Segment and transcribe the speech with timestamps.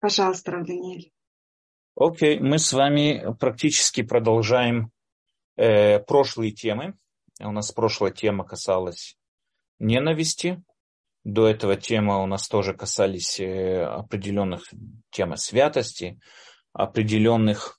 [0.00, 1.12] Пожалуйста, Рав Даниэль.
[1.96, 2.40] Окей, okay.
[2.40, 4.92] мы с вами практически продолжаем
[5.56, 6.94] э, прошлые темы.
[7.40, 9.16] У нас прошлая тема касалась
[9.78, 10.62] ненависти.
[11.24, 14.72] До этого тема у нас тоже касались э, определенных
[15.10, 16.20] тем святости,
[16.72, 17.78] определенных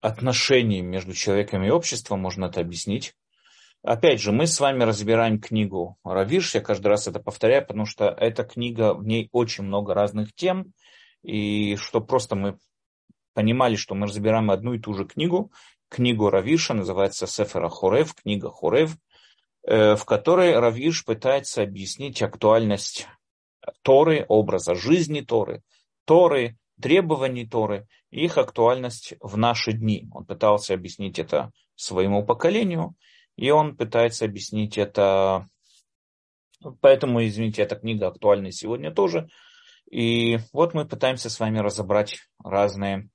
[0.00, 3.14] отношений между человеком и обществом, можно это объяснить.
[3.82, 8.06] Опять же, мы с вами разбираем книгу Равиш, я каждый раз это повторяю, потому что
[8.06, 10.72] эта книга, в ней очень много разных тем,
[11.22, 12.58] и что просто мы
[13.34, 15.52] понимали, что мы разбираем одну и ту же книгу,
[15.88, 18.96] книгу Равиша, называется Сефера Хорев, книга Хорев,
[19.66, 23.06] э, в которой Равиш пытается объяснить актуальность
[23.82, 25.62] Торы, образа жизни Торы,
[26.04, 30.08] Торы, требований Торы, их актуальность в наши дни.
[30.12, 32.94] Он пытался объяснить это своему поколению,
[33.36, 35.48] и он пытается объяснить это,
[36.80, 39.28] поэтому, извините, эта книга актуальна сегодня тоже,
[39.90, 43.08] и вот мы пытаемся с вами разобрать разные,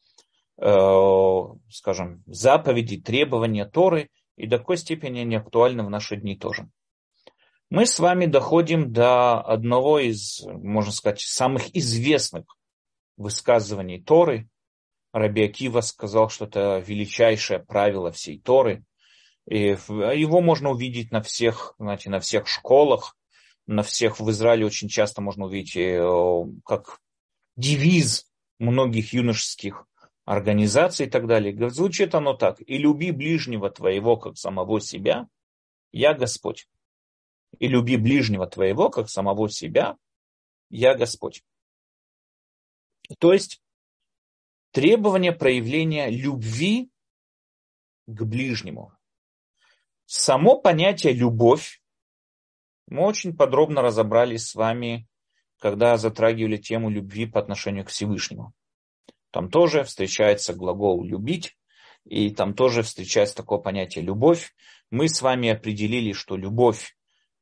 [0.57, 1.39] э,
[1.69, 6.69] скажем, заповеди, требования Торы, и до какой степени они актуальны в наши дни тоже.
[7.69, 12.45] Мы с вами доходим до одного из, можно сказать, самых известных
[13.17, 14.47] высказываний Торы.
[15.11, 18.83] Раби Акива сказал, что это величайшее правило всей Торы.
[19.47, 23.15] И его можно увидеть на всех, знаете, на всех школах,
[23.67, 26.03] на всех в Израиле очень часто можно увидеть э,
[26.65, 26.99] как
[27.55, 29.85] девиз многих юношеских
[30.25, 31.69] организаций и так далее.
[31.69, 32.61] Звучит оно так.
[32.65, 35.27] «И люби ближнего твоего, как самого себя,
[35.91, 36.67] я Господь».
[37.59, 39.97] «И люби ближнего твоего, как самого себя,
[40.69, 41.43] я Господь».
[43.19, 43.61] То есть
[44.71, 46.89] требование проявления любви
[48.07, 48.93] к ближнему.
[50.05, 51.82] Само понятие «любовь»
[52.87, 55.07] Мы очень подробно разобрались с вами,
[55.59, 58.53] когда затрагивали тему любви по отношению к Всевышнему.
[59.31, 61.57] Там тоже встречается глагол «любить»,
[62.05, 64.53] и там тоже встречается такое понятие «любовь».
[64.91, 66.95] Мы с вами определили, что любовь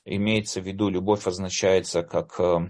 [0.05, 2.69] имеется в виду, любовь означается как э,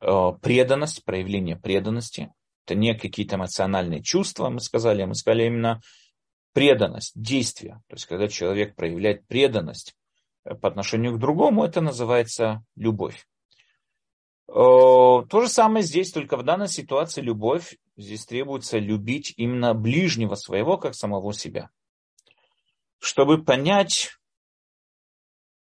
[0.00, 2.32] э, преданность, проявление преданности.
[2.66, 5.80] Это не какие-то эмоциональные чувства, мы сказали, мы сказали именно
[6.52, 7.80] преданность, действие.
[7.88, 9.94] То есть, когда человек проявляет преданность
[10.44, 13.26] по отношению к другому, это называется любовь.
[14.46, 20.76] То же самое здесь, только в данной ситуации любовь, здесь требуется любить именно ближнего своего,
[20.76, 21.70] как самого себя.
[22.98, 24.18] Чтобы понять,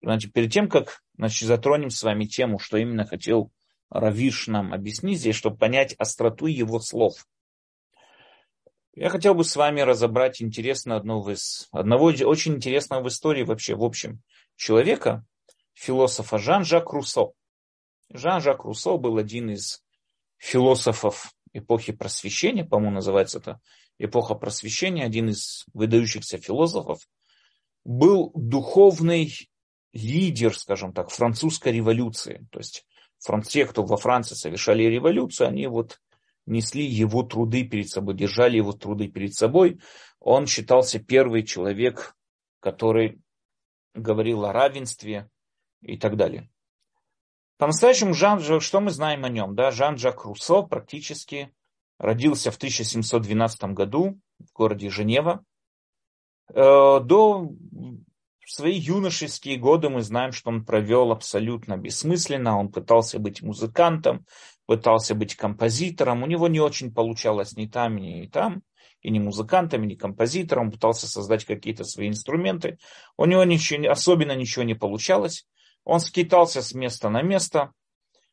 [0.03, 3.50] значит, перед тем, как значит, затронем с вами тему, что именно хотел
[3.88, 7.26] Равиш нам объяснить здесь, чтобы понять остроту его слов.
[8.94, 13.75] Я хотел бы с вами разобрать интересно одного, из, одного очень интересного в истории вообще,
[13.75, 14.22] в общем,
[14.56, 15.25] человека,
[15.75, 17.33] философа Жан-Жак Руссо.
[18.12, 19.83] Жан-Жак Руссо был один из
[20.39, 23.61] философов эпохи просвещения, по-моему, называется это
[23.99, 27.00] эпоха просвещения, один из выдающихся философов,
[27.84, 29.33] был духовный
[29.93, 32.47] лидер, скажем так, французской революции.
[32.50, 32.84] То есть
[33.49, 36.00] те, кто во Франции совершали революцию, они вот
[36.44, 39.81] несли его труды перед собой, держали его труды перед собой.
[40.21, 42.15] Он считался первый человек,
[42.61, 43.21] который
[43.97, 45.29] говорил о равенстве
[45.83, 46.49] и так далее.
[47.59, 49.55] По-настоящему Жан, что мы знаем о нем?
[49.55, 49.71] Да?
[49.71, 51.53] Жан-Жак Руссо практически
[51.99, 55.43] родился в 1712 году в городе Женева.
[56.51, 57.51] Э, до
[58.47, 62.59] свои юношеские годы мы знаем, что он провел абсолютно бессмысленно.
[62.59, 64.27] Он пытался быть музыкантом,
[64.67, 66.23] пытался быть композитором.
[66.23, 68.62] У него не очень получалось ни там, ни там
[69.03, 72.79] и не музыкантом, и не композитором, пытался создать какие-то свои инструменты.
[73.17, 75.47] У него ничего, особенно ничего не получалось.
[75.84, 77.73] Он скитался с места на место,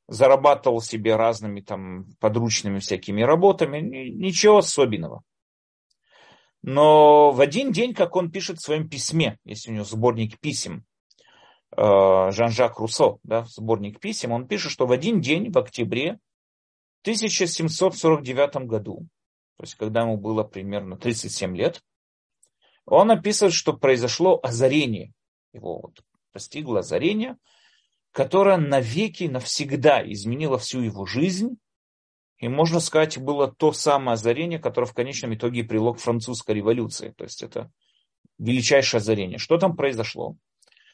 [0.07, 5.23] зарабатывал себе разными там подручными всякими работами, ничего особенного.
[6.63, 10.85] Но в один день, как он пишет в своем письме, если у него сборник писем,
[11.75, 11.81] э,
[12.31, 16.19] Жан-Жак Руссо, да, сборник писем, он пишет, что в один день, в октябре
[17.01, 19.07] 1749 году,
[19.57, 21.81] то есть когда ему было примерно 37 лет,
[22.85, 25.13] он описывает, что произошло озарение.
[25.53, 26.01] Его вот
[26.31, 27.37] постигло озарение,
[28.11, 31.57] которое навеки, навсегда изменило всю его жизнь.
[32.39, 37.13] И, можно сказать, было то самое озарение, которое в конечном итоге привело к французской революции.
[37.15, 37.71] То есть это
[38.37, 39.37] величайшее озарение.
[39.37, 40.35] Что там произошло?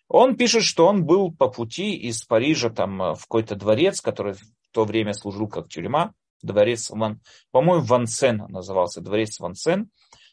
[0.08, 4.42] Он пишет, что он был по пути из Парижа там, в какой-то дворец, который в
[4.72, 7.22] то время служил как тюрьма дворец Ван,
[7.52, 9.90] по-моему, Вансен назывался, дворец Вансен.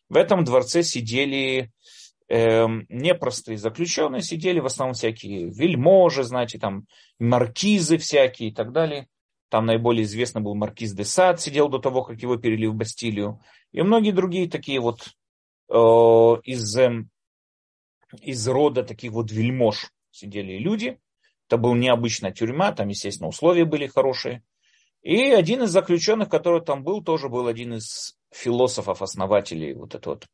[0.08, 1.73] В этом дворце сидели
[2.29, 6.87] э, непростые заключенные, сидели в основном всякие вельможи, знаете, там
[7.19, 9.08] маркизы всякие и так далее.
[9.49, 13.41] Там наиболее известный был маркиз де Сад, сидел до того, как его перевели в Бастилию.
[13.73, 15.08] И многие другие такие вот
[15.69, 17.05] э, из, э,
[18.20, 20.99] из рода таких вот вельмож сидели люди.
[21.49, 24.43] Это была необычная тюрьма, там, естественно, условия были хорошие.
[25.06, 30.14] И один из заключенных, который там был, тоже был один из философов, основателей вот этого
[30.14, 30.26] вот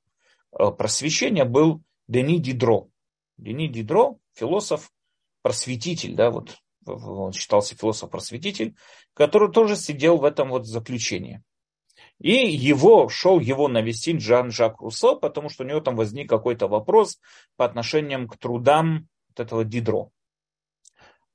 [0.58, 2.88] э, просвещения, был Дени Дидро.
[3.36, 4.90] Дени Дидро, философ,
[5.42, 8.74] просветитель, да, вот он считался философ-просветитель,
[9.12, 11.42] который тоже сидел в этом вот заключении.
[12.18, 17.20] И его, шел его навестить Жан-Жак Руссо, потому что у него там возник какой-то вопрос
[17.56, 20.12] по отношениям к трудам вот этого Дидро.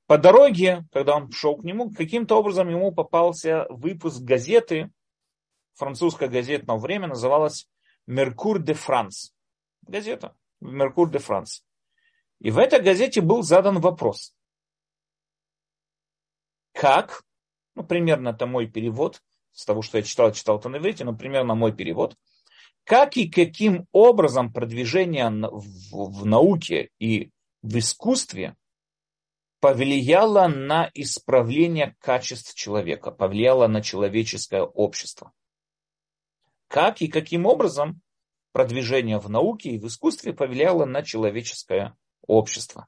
[0.08, 4.90] По дороге, когда он шел к нему, каким-то образом ему попался выпуск газеты,
[5.74, 7.68] французская газетного время, называлась
[8.06, 9.34] «Меркур де Франс».
[9.82, 11.62] Газета «Меркур де Франс».
[12.40, 14.34] И в этой газете был задан вопрос.
[16.72, 17.22] Как,
[17.74, 19.20] ну, примерно это мой перевод,
[19.52, 22.16] с того, что я читал, читал это на иврите, но примерно мой перевод,
[22.84, 27.30] как и каким образом продвижение в, в науке и
[27.60, 28.56] в искусстве
[29.60, 35.32] повлияло на исправление качеств человека, повлияло на человеческое общество.
[36.68, 38.00] Как и каким образом
[38.52, 41.96] продвижение в науке и в искусстве повлияло на человеческое
[42.26, 42.86] общество.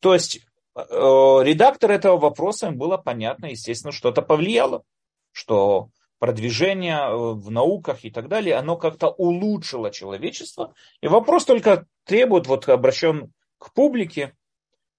[0.00, 4.84] То есть э, редактор этого вопроса им было понятно, естественно, что это повлияло,
[5.32, 10.74] что продвижение э, в науках и так далее, оно как-то улучшило человечество.
[11.00, 14.36] И вопрос только требует, вот обращен к публике,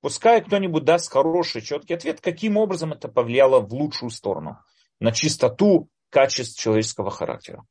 [0.01, 4.59] Пускай кто-нибудь даст хороший, четкий ответ, каким образом это повлияло в лучшую сторону,
[4.99, 7.65] на чистоту качеств человеческого характера.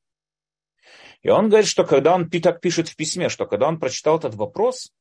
[1.23, 4.35] И он говорит, что когда он так пишет в письме, что когда он прочитал этот
[4.35, 4.93] вопрос,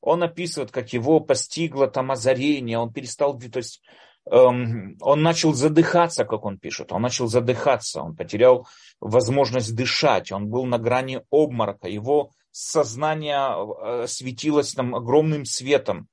[0.00, 3.82] он описывает, как его постигло там озарение, он перестал, то есть
[4.30, 8.68] эм, он начал задыхаться, как он пишет, он начал задыхаться, он потерял
[9.00, 16.08] возможность дышать, он был на грани обморока, его сознание э, светилось там огромным светом,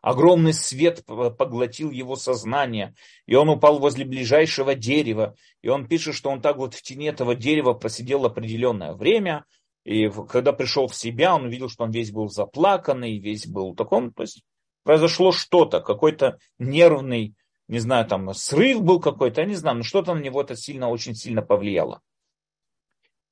[0.00, 2.94] Огромный свет поглотил его сознание,
[3.26, 5.34] и он упал возле ближайшего дерева.
[5.62, 9.44] И он пишет, что он так вот в тени этого дерева просидел определенное время,
[9.84, 14.12] и когда пришел в себя, он увидел, что он весь был заплаканный, весь был таком,
[14.12, 14.42] то есть
[14.82, 17.34] произошло что-то, какой-то нервный,
[17.68, 20.88] не знаю, там срыв был какой-то, я не знаю, но что-то на него это сильно,
[20.88, 22.00] очень сильно повлияло.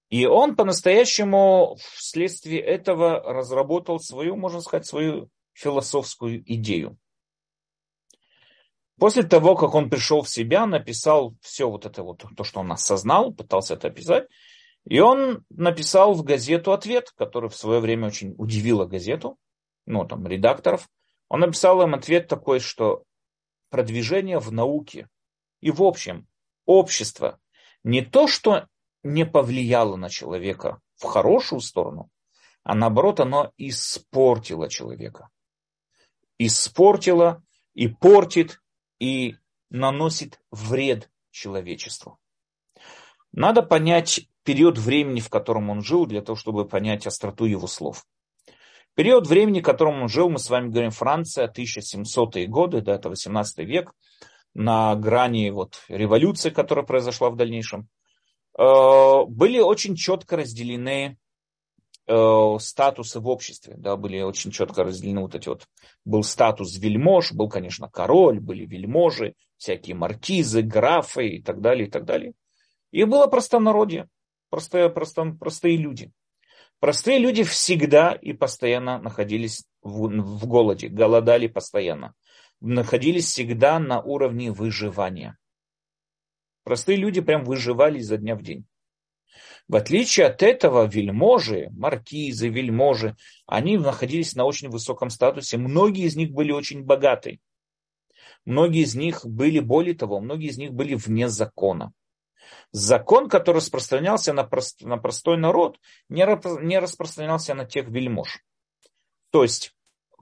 [0.08, 6.98] И он по-настоящему вследствие этого разработал свою, можно сказать, свою философскую идею.
[8.98, 12.72] После того, как он пришел в себя, написал все вот это вот, то, что он
[12.72, 14.28] осознал, пытался это описать,
[14.84, 19.36] и он написал в газету ответ, который в свое время очень удивило газету,
[19.86, 20.88] ну, там, редакторов.
[21.28, 23.02] Он написал им ответ такой, что
[23.70, 25.08] продвижение в науке
[25.60, 26.26] и в общем
[26.66, 27.38] общество
[27.82, 28.66] не то, что
[29.02, 32.10] не повлияло на человека в хорошую сторону,
[32.62, 35.28] а наоборот, оно испортило человека
[36.38, 37.42] испортила
[37.74, 38.60] и портит
[38.98, 39.36] и
[39.70, 42.18] наносит вред человечеству.
[43.32, 48.06] Надо понять период времени, в котором он жил, для того, чтобы понять остроту его слов.
[48.94, 53.10] Период времени, в котором он жил, мы с вами говорим Франция, 1700-е годы, да, это
[53.10, 53.92] 18 век,
[54.54, 57.88] на грани вот революции, которая произошла в дальнейшем,
[58.58, 58.62] э,
[59.28, 61.18] были очень четко разделены
[62.06, 65.66] статусы в обществе, да, были очень четко разделены вот эти вот,
[66.04, 71.90] был статус вельмож, был, конечно, король, были вельможи, всякие маркизы, графы и так далее, и
[71.90, 72.34] так далее.
[72.92, 74.08] И было простонародье,
[74.50, 76.12] простые, просто, простые люди.
[76.78, 82.14] Простые люди всегда и постоянно находились в, в голоде, голодали постоянно,
[82.60, 85.36] находились всегда на уровне выживания.
[86.64, 88.66] Простые люди прям выживали изо дня в день.
[89.68, 93.16] В отличие от этого вельможи, маркизы, вельможи,
[93.46, 95.56] они находились на очень высоком статусе.
[95.56, 97.40] Многие из них были очень богаты.
[98.44, 101.92] Многие из них были, более того, многие из них были вне закона.
[102.70, 105.78] Закон, который распространялся на, прост, на простой народ,
[106.08, 106.24] не,
[106.64, 108.44] не распространялся на тех вельмож.
[109.30, 109.74] То есть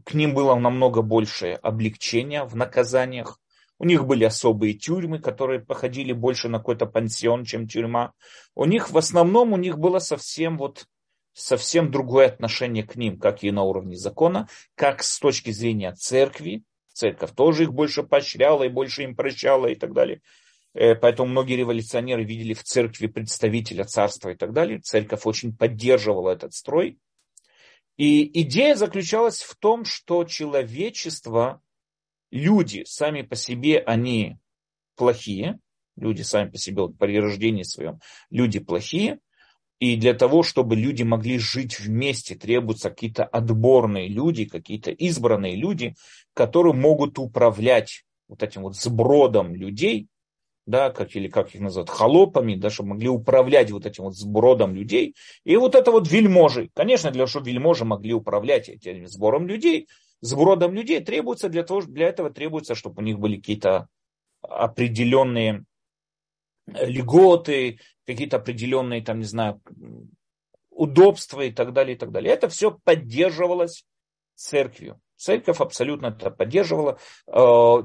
[0.04, 3.38] к ним было намного большее облегчение в наказаниях,
[3.78, 8.12] у них были особые тюрьмы, которые походили больше на какой-то пансион, чем тюрьма.
[8.54, 10.86] У них в основном у них было совсем вот
[11.32, 16.62] совсем другое отношение к ним, как и на уровне закона, как с точки зрения церкви.
[16.92, 20.20] Церковь тоже их больше поощряла и больше им прощала и так далее.
[20.74, 24.78] Э, поэтому многие революционеры видели в церкви представителя царства и так далее.
[24.78, 26.98] Церковь очень поддерживала этот строй.
[27.96, 31.60] И идея заключалась в том, что человечество
[32.34, 34.38] люди сами по себе, они
[34.96, 35.60] плохие,
[35.96, 39.20] люди сами по себе, при рождении своем, люди плохие,
[39.78, 45.94] и для того, чтобы люди могли жить вместе, требуются какие-то отборные люди, какие-то избранные люди,
[46.32, 50.08] которые могут управлять вот этим вот сбродом людей,
[50.66, 54.74] да, как, или как их называют, холопами, да, чтобы могли управлять вот этим вот сбродом
[54.74, 55.14] людей.
[55.44, 56.70] И вот это вот вельможи.
[56.74, 59.86] Конечно, для того, чтобы вельможи могли управлять этим сбором людей,
[60.20, 63.88] сбродом людей, требуется для того, для этого требуется, чтобы у них были какие-то
[64.42, 65.64] определенные
[66.66, 69.60] льготы, какие-то определенные, там, не знаю,
[70.70, 72.32] удобства и так далее, и так далее.
[72.32, 73.84] Это все поддерживалось
[74.34, 75.00] церковью.
[75.16, 76.98] Церковь абсолютно это поддерживала.
[77.26, 77.82] Э,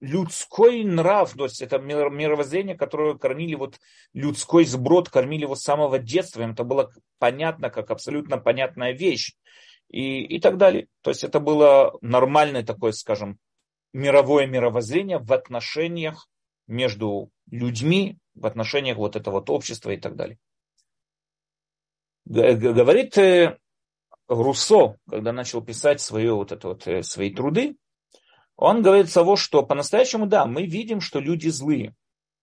[0.00, 3.78] людской нрав, то есть это мировоззрение, которое кормили вот
[4.12, 6.42] людской сброд, кормили его с самого детства.
[6.42, 9.34] Им это было понятно, как абсолютно понятная вещь.
[9.88, 10.88] И, и так далее.
[11.02, 13.38] То есть это было нормальное такое, скажем,
[13.92, 16.28] мировое мировоззрение в отношениях
[16.66, 20.38] между людьми, в отношениях вот этого вот общества и так далее.
[22.26, 23.58] Говорит э,
[24.28, 27.76] Руссо, когда начал писать свое, вот это вот, э, свои труды,
[28.56, 31.94] он говорит того, что по-настоящему, да, мы видим, что люди злые.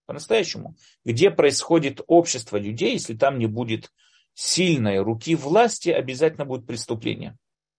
[0.06, 0.76] По-настоящему.
[1.04, 3.92] Где происходит общество людей, если там не будет
[4.36, 7.36] сильной руки власти, обязательно будет преступление.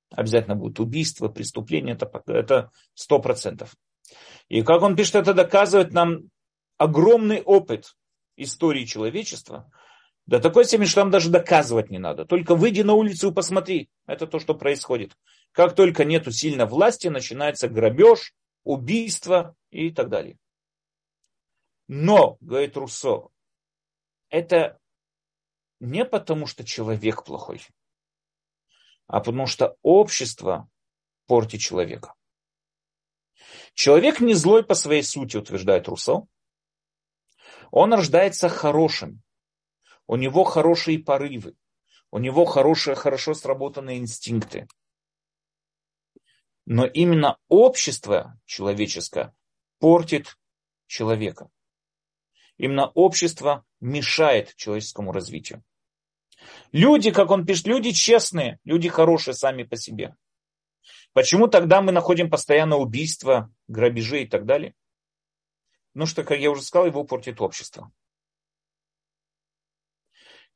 [0.10, 3.76] Обязательно будет убийство, преступление, это сто процентов.
[4.48, 6.30] И как он пишет, это доказывает нам
[6.78, 7.96] огромный опыт
[8.38, 9.70] истории человечества,
[10.26, 12.26] до такой степени, что там даже доказывать не надо.
[12.26, 13.90] Только выйди на улицу и посмотри.
[14.06, 15.18] Это то, что происходит.
[15.54, 18.34] Как только нету сильной власти, начинается грабеж,
[18.64, 20.38] убийство и так далее.
[21.88, 23.30] Но, говорит Руссо,
[24.30, 24.78] это
[25.80, 27.62] не потому, что человек плохой,
[29.08, 30.70] а потому что общество
[31.26, 32.14] портит человека.
[33.74, 36.28] Человек не злой по своей сути, утверждает Руссо.
[37.72, 39.22] Он рождается хорошим.
[40.08, 41.56] У него хорошие порывы.
[42.12, 44.68] У него хорошие, хорошо сработанные инстинкты.
[46.66, 49.36] Но именно общество человеческое
[49.80, 50.38] портит
[50.88, 51.50] человека.
[52.58, 55.64] Именно общество мешает человеческому развитию.
[56.72, 60.16] Люди, как он пишет, люди честные, люди хорошие сами по себе.
[61.14, 64.74] Почему тогда мы находим постоянно убийства, грабежи и так далее?
[65.94, 67.92] Ну что, как я уже сказал, его портит общество.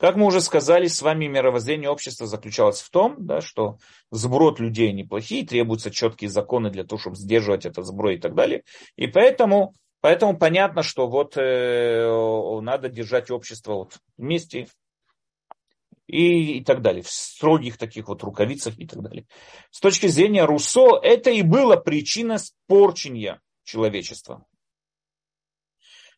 [0.02, 3.78] Как мы уже сказали, с вами мировоззрение общества заключалось в том, да, что
[4.10, 8.64] сброд людей неплохие, требуются четкие законы для того, чтобы сдерживать этот сброд и так далее.
[8.96, 14.68] И поэтому, поэтому понятно, что вот э, надо держать общество вот вместе
[16.12, 19.26] и, и так далее, в строгих таких вот рукавицах и так далее.
[19.72, 24.46] С точки зрения Руссо, это и была причина спорчения человечества.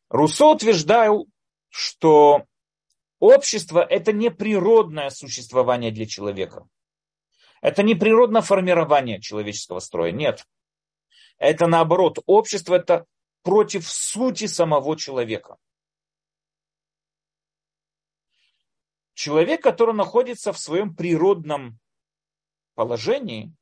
[0.09, 1.27] Руссо утверждал,
[1.69, 2.45] что
[3.19, 6.67] общество– это не природное существование для человека.
[7.61, 10.43] Это не природное формирование человеческого строя, нет.
[11.37, 13.05] Это наоборот, общество– это
[13.43, 15.57] против сути самого человека.
[19.13, 21.79] Человек, который находится в своем природном
[22.75, 23.53] положении,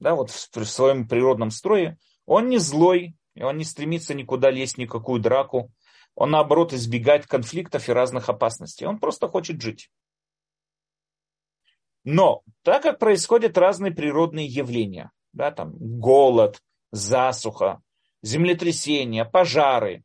[0.00, 4.78] да, вот в своем природном строе, он не злой, и он не стремится никуда лезть,
[4.78, 5.72] никакую драку.
[6.14, 8.86] Он, наоборот, избегает конфликтов и разных опасностей.
[8.86, 9.90] Он просто хочет жить.
[12.04, 16.60] Но так как происходят разные природные явления, да, там голод,
[16.92, 17.82] засуха,
[18.22, 20.04] землетрясения, пожары,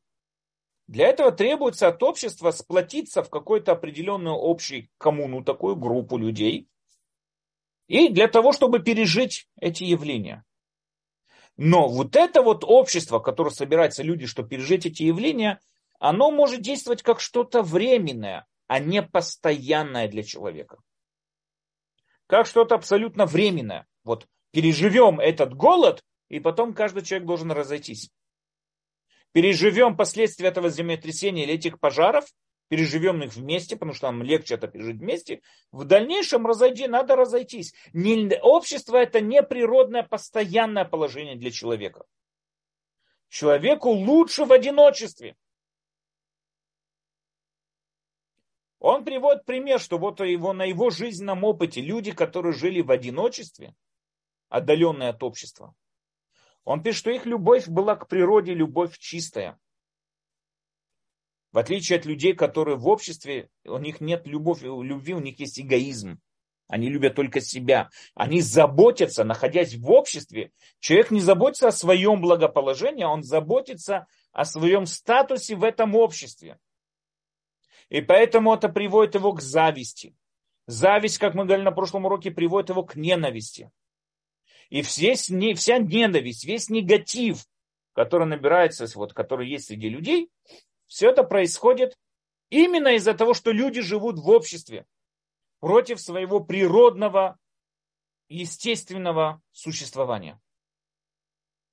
[0.89, 6.67] для этого требуется от общества сплотиться в какую-то определенную общую коммуну, такую группу людей,
[7.87, 10.43] и для того, чтобы пережить эти явления.
[11.57, 15.59] Но вот это вот общество, которое собираются люди, чтобы пережить эти явления,
[15.99, 20.79] оно может действовать как что-то временное, а не постоянное для человека.
[22.25, 23.85] Как что-то абсолютно временное.
[24.03, 28.09] Вот переживем этот голод, и потом каждый человек должен разойтись.
[29.31, 32.25] Переживем последствия этого землетрясения или этих пожаров,
[32.67, 37.73] переживем их вместе, потому что нам легче это пережить вместе, в дальнейшем разойди, надо разойтись.
[37.93, 42.05] Не, общество это не природное постоянное положение для человека.
[43.27, 45.35] Человеку лучше в одиночестве.
[48.79, 53.75] Он приводит пример, что вот его, на его жизненном опыте люди, которые жили в одиночестве,
[54.47, 55.75] отдаленные от общества,
[56.65, 59.59] он пишет, что их любовь была к природе, любовь чистая.
[61.51, 65.59] В отличие от людей, которые в обществе, у них нет любови, любви, у них есть
[65.59, 66.19] эгоизм.
[66.67, 67.89] Они любят только себя.
[68.13, 70.51] Они заботятся, находясь в обществе.
[70.79, 76.59] Человек не заботится о своем благоположении, а он заботится о своем статусе в этом обществе.
[77.89, 80.15] И поэтому это приводит его к зависти.
[80.67, 83.71] Зависть, как мы говорили на прошлом уроке, приводит его к ненависти.
[84.69, 87.45] И все, вся ненависть, весь негатив,
[87.93, 90.29] который набирается, вот, который есть среди людей,
[90.85, 91.97] все это происходит
[92.49, 94.85] именно из-за того, что люди живут в обществе
[95.59, 97.37] против своего природного,
[98.29, 100.39] естественного существования.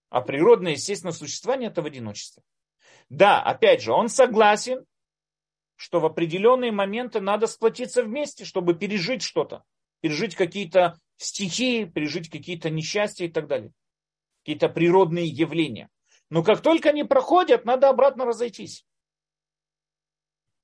[0.08, 2.42] А природное, естественное существование– это в одиночестве.
[3.10, 4.86] Да, опять же, он согласен,
[5.76, 9.62] что в определенные моменты надо сплотиться вместе, чтобы пережить что-то,
[10.00, 13.72] пережить какие-то стихии, пережить какие-то несчастья и так далее,
[14.42, 15.88] какие-то природные явления.
[16.30, 18.84] Но как только они проходят, надо обратно разойтись.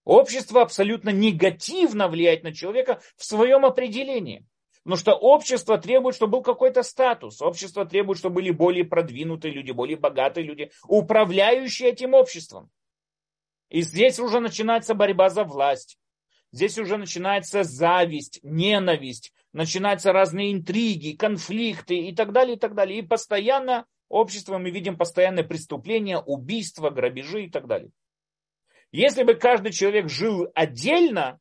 [0.04, 4.44] Общество абсолютно негативно влияет на человека в своем определении.
[4.82, 7.40] Потому что общество требует, чтобы был какой-то статус.
[7.40, 12.68] Общество требует, чтобы были более продвинутые люди, более богатые люди, управляющие этим обществом.
[13.68, 15.98] И здесь уже начинается борьба за власть.
[16.50, 22.98] Здесь уже начинается зависть, ненависть, начинаются разные интриги, конфликты и так далее, и так далее.
[23.00, 27.90] И постоянно общество мы видим постоянные преступления, убийства, грабежи и так далее.
[28.90, 31.38] Если бы каждый человек жил отдельно,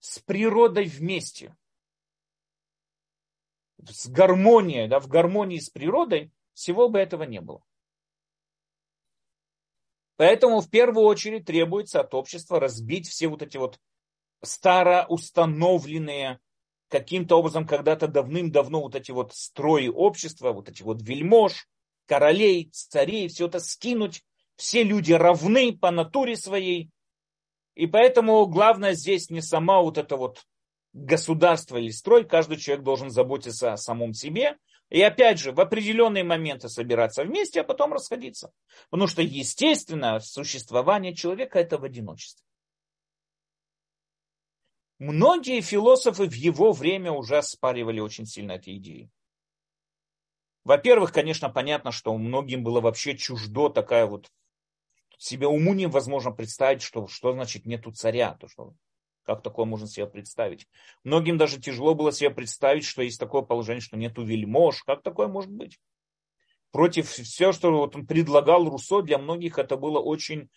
[0.00, 1.54] с природой вместе,
[3.86, 7.62] с гармонией, да, в гармонии с природой, всего бы этого не было.
[10.16, 13.78] Поэтому в первую очередь требуется от общества разбить все вот эти вот
[14.42, 16.40] староустановленные
[16.90, 21.68] каким-то образом когда-то давным-давно вот эти вот строи общества, вот эти вот вельмож,
[22.06, 24.22] королей, царей, все это скинуть.
[24.56, 26.90] Все люди равны по натуре своей.
[27.74, 30.44] И поэтому главное здесь не сама вот это вот
[30.92, 34.58] государство или строй, каждый человек должен заботиться о самом себе.
[34.90, 38.52] И опять же, в определенные моменты собираться вместе, а потом расходиться.
[38.90, 42.44] Потому что, естественно, существование человека это в одиночестве.
[45.00, 49.10] Многие философы в его время уже оспаривали очень сильно эти идеи.
[50.62, 54.30] Во-первых, конечно, понятно, что многим было вообще чуждо такая вот
[55.16, 58.74] себе уму невозможно представить, что, что значит нету царя, то что
[59.24, 60.68] как такое можно себе представить?
[61.02, 64.82] Многим даже тяжело было себе представить, что есть такое положение, что нету вельмож.
[64.82, 65.78] Как такое может быть?
[66.72, 70.50] Против все, что вот он предлагал Руссо, для многих это было очень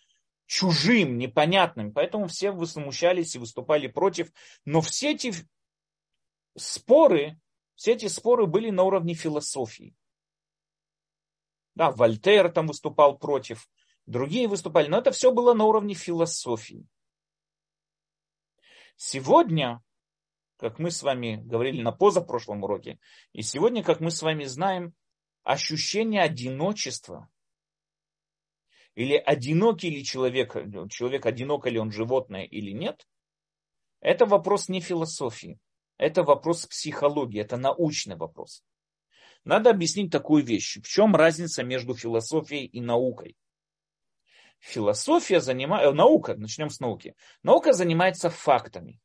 [0.46, 1.92] чужим, непонятным.
[1.92, 4.32] Поэтому все возмущались и выступали против.
[4.64, 5.32] Но все эти
[6.56, 7.40] споры,
[7.74, 9.94] все эти споры были на уровне философии.
[11.74, 13.68] Да, Вольтер там выступал против,
[14.06, 16.86] другие выступали, но это все было на уровне философии.
[18.96, 19.82] Сегодня,
[20.56, 23.00] как мы с вами говорили на позапрошлом уроке,
[23.32, 24.94] и сегодня, как мы с вами знаем,
[25.42, 27.28] ощущение одиночества
[28.94, 30.56] или одинокий ли человек,
[30.90, 33.06] человек одинок ли он животное или нет,
[34.00, 35.58] это вопрос не философии,
[35.96, 38.62] это вопрос психологии, это научный вопрос.
[39.44, 40.78] Надо объяснить такую вещь.
[40.80, 43.36] В чем разница между философией и наукой?
[44.58, 47.14] Философия занимается, э, наука, начнем с науки.
[47.42, 48.98] Наука занимается фактами.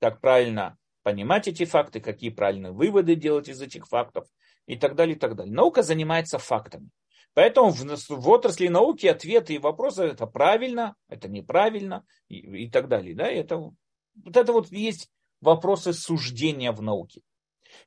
[0.00, 4.26] Как правильно понимать эти факты, какие правильные выводы делать из этих фактов
[4.66, 5.54] и так далее, и так далее.
[5.54, 6.90] Наука занимается фактами.
[7.34, 12.88] Поэтому в, в отрасли науки ответы и вопросы это правильно, это неправильно и, и так
[12.88, 13.14] далее.
[13.14, 13.26] Да?
[13.26, 17.22] Это, вот это вот есть вопросы суждения в науке.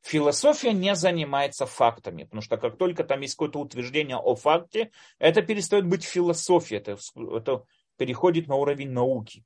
[0.02, 5.44] Философия не занимается фактами, потому что как только там есть какое-то утверждение о факте, это
[5.44, 6.98] перестает быть философией, это,
[7.38, 7.66] это
[7.98, 9.44] переходит на уровень науки.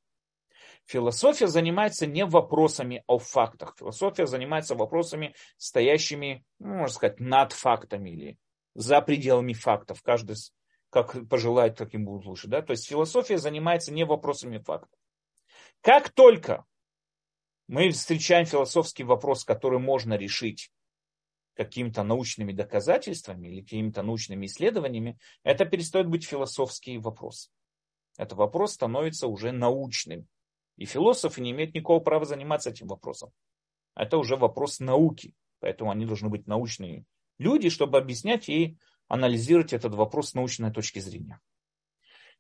[0.86, 3.76] Философия занимается не вопросами о фактах.
[3.78, 8.38] Философия занимается вопросами, стоящими, ну, можно сказать, над фактами или
[8.76, 10.02] за пределами фактов.
[10.02, 10.36] Каждый
[10.90, 12.48] как пожелает, таким будет лучше.
[12.48, 12.62] Да?
[12.62, 15.00] То есть философия занимается не вопросами фактов.
[15.82, 16.66] Как только
[17.68, 20.72] мы встречаем философский вопрос, который можно решить
[21.54, 27.52] какими-то научными доказательствами или какими-то научными исследованиями, это перестает быть философский вопрос.
[28.18, 30.28] Этот вопрос становится уже научным.
[30.78, 33.32] И философы не имеют никакого права заниматься этим вопросом.
[33.96, 35.36] Это уже вопрос науки.
[35.60, 37.04] Поэтому они должны быть научные
[37.40, 41.40] люди, чтобы объяснять и анализировать этот вопрос с научной точки зрения.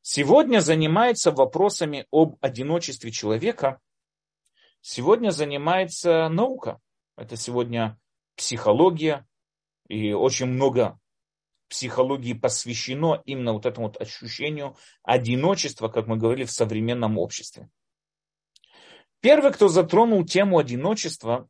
[0.02, 3.82] Сегодня занимается вопросами об одиночестве человека
[4.82, 6.80] сегодня занимается наука.
[7.18, 8.00] Это сегодня
[8.36, 9.28] психология,
[9.88, 11.00] и очень много
[11.68, 17.70] психологии посвящено именно вот этому вот ощущению одиночества, как мы говорили, в современном обществе.
[19.20, 21.48] Первый, кто затронул тему одиночества,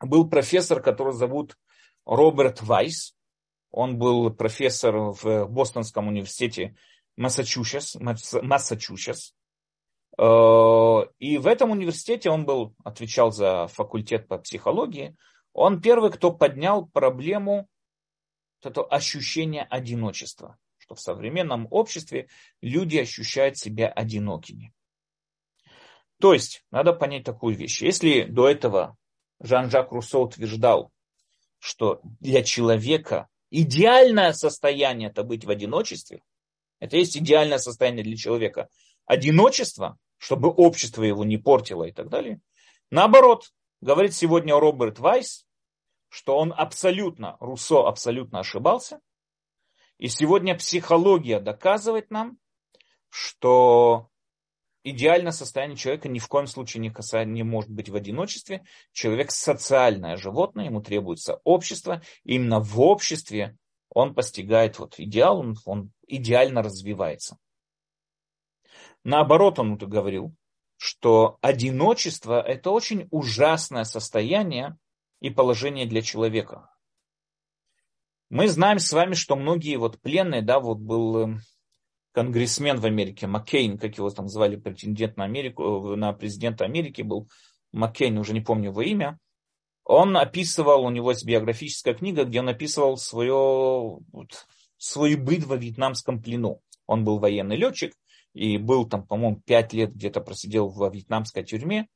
[0.00, 1.56] был профессор, которого зовут
[2.04, 3.14] Роберт Вайс.
[3.70, 6.76] Он был профессор в Бостонском университете
[7.16, 7.96] Массачусетс.
[7.96, 9.32] Массачусетс.
[10.16, 15.16] Э, и в этом университете он был, отвечал за факультет по психологии.
[15.52, 17.68] Он первый, кто поднял проблему
[18.64, 22.28] это ощущение одиночества, что в современном обществе
[22.60, 24.72] люди ощущают себя одинокими.
[26.20, 27.82] То есть, надо понять такую вещь.
[27.82, 28.96] Если до этого
[29.40, 30.92] Жан-Жак Руссо утверждал,
[31.64, 36.22] что для человека идеальное состояние это быть в одиночестве,
[36.78, 38.68] это есть идеальное состояние для человека.
[39.06, 42.42] Одиночество, чтобы общество его не портило и так далее.
[42.90, 43.50] Наоборот,
[43.80, 45.46] говорит сегодня Роберт Вайс,
[46.10, 49.00] что он абсолютно, Руссо абсолютно ошибался.
[49.96, 52.36] И сегодня психология доказывает нам,
[53.08, 54.10] что
[54.84, 58.64] идеальное состояние человека ни в коем случае не, касается, не может быть в одиночестве.
[58.92, 62.02] Человек социальное животное, ему требуется общество.
[62.22, 63.56] Именно в обществе
[63.88, 67.38] он постигает вот идеал, он, он идеально развивается.
[69.02, 70.34] Наоборот, он говорил,
[70.76, 74.76] что одиночество– это очень ужасное состояние
[75.20, 76.70] и положение для человека.
[78.30, 81.40] Мы знаем с вами, что многие вот пленные, да, вот был эм,
[82.14, 87.02] конгрессмен в Америке, Маккейн, как его там звали, претендент на Америку, э, на президента Америки
[87.02, 87.28] был
[87.72, 89.18] Маккейн, уже не помню его имя,
[89.84, 93.98] он описывал, у него есть биографическая книга, где он описывал свое,
[94.78, 96.62] свою быт во вьетнамском плену.
[96.86, 97.92] Он был военный летчик
[98.32, 101.88] и был там, по-моему, пять лет где-то просидел во вьетнамской тюрьме.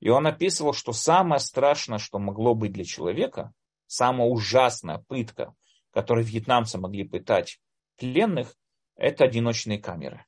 [0.00, 3.52] И он описывал, что самое страшное, что могло быть для человека,
[3.86, 5.54] самая ужасная пытка,
[5.92, 7.60] которой вьетнамцы могли пытать
[7.96, 8.56] пленных,
[8.96, 10.26] это одиночные камеры.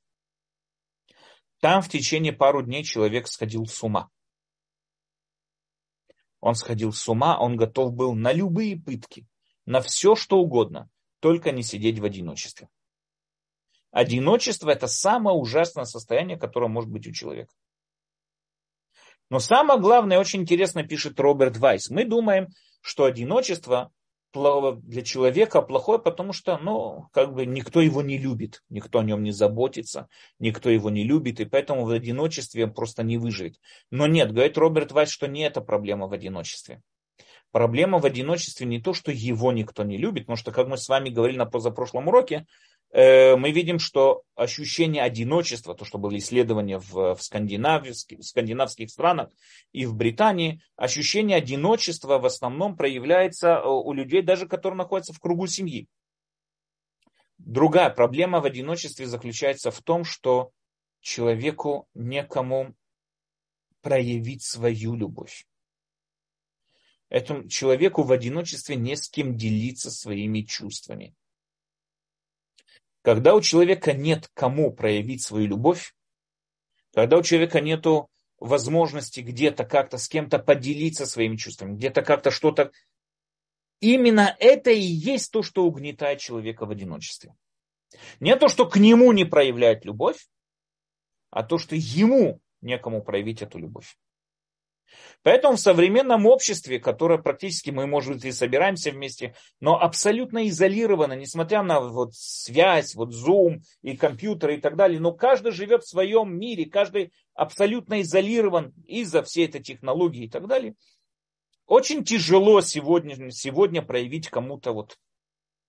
[1.61, 4.11] Там в течение пару дней человек сходил с ума.
[6.41, 9.27] Он сходил с ума, он готов был на любые пытки,
[9.67, 12.69] на все, что угодно, только не сидеть в одиночестве.
[13.91, 17.53] Одиночество– это самое ужасное состояние, которое может быть у человека.
[19.31, 21.91] Но самое главное, очень интересно пишет Роберт Вайс.
[21.91, 22.49] Мы думаем,
[22.81, 23.93] что одиночество
[24.33, 29.23] для человека плохое, потому что, ну, как бы никто его не любит, никто о нем
[29.23, 33.59] не заботится, никто его не любит, и поэтому в одиночестве просто не выживет.
[33.91, 36.83] Но нет, говорит Роберт Вайс, что не это проблема в одиночестве.
[37.51, 40.89] Проблема в одиночестве не то, что его никто не любит, потому что, как мы с
[40.89, 42.47] вами говорили на позапрошлом уроке,
[42.91, 49.29] мы видим, что ощущение одиночества, то, что были исследования в, в, скандинавских, в скандинавских странах
[49.73, 55.21] и в Британии, ощущение одиночества в основном проявляется э, у людей, даже которые находятся в
[55.21, 55.87] кругу семьи.
[57.37, 60.51] Другая проблема в одиночестве заключается в том, что
[61.01, 62.75] человеку некому
[63.83, 65.47] проявить свою любовь.
[67.11, 71.15] Этому человеку в одиночестве не с кем делиться своими чувствами.
[73.09, 75.95] Когда у человека нет кому проявить свою любовь,
[76.93, 77.87] когда у человека нет
[78.39, 82.71] возможности где-то как-то с кем-то поделиться своими чувствами, где-то как-то что-то...
[83.81, 87.35] Именно это и есть то, что угнетает человека в одиночестве.
[88.21, 90.29] Не то, что к нему не проявляет любовь,
[91.31, 93.97] а то, что ему некому проявить эту любовь.
[95.23, 101.15] Поэтому в современном обществе, которое практически мы, может быть, и собираемся вместе, но абсолютно изолировано,
[101.15, 105.89] несмотря на вот связь, вот Zoom и компьютеры и так далее, но каждый живет в
[105.89, 110.75] своем мире, каждый абсолютно изолирован из-за всей этой технологии и так далее.
[111.67, 114.97] Очень тяжело сегодня, сегодня проявить кому-то вот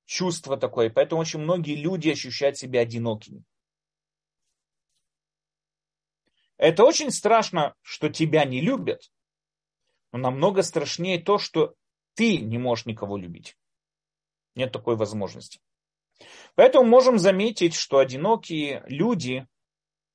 [0.05, 3.43] чувство такое, поэтому очень многие люди ощущают себя одинокими.
[6.59, 9.09] Это очень страшно, что тебя не любят,
[10.11, 11.73] но намного страшнее то, что
[12.15, 13.57] ты не можешь никого любить.
[14.55, 15.61] Нет такой возможности.
[16.55, 19.47] Поэтому можем заметить, что одинокие люди,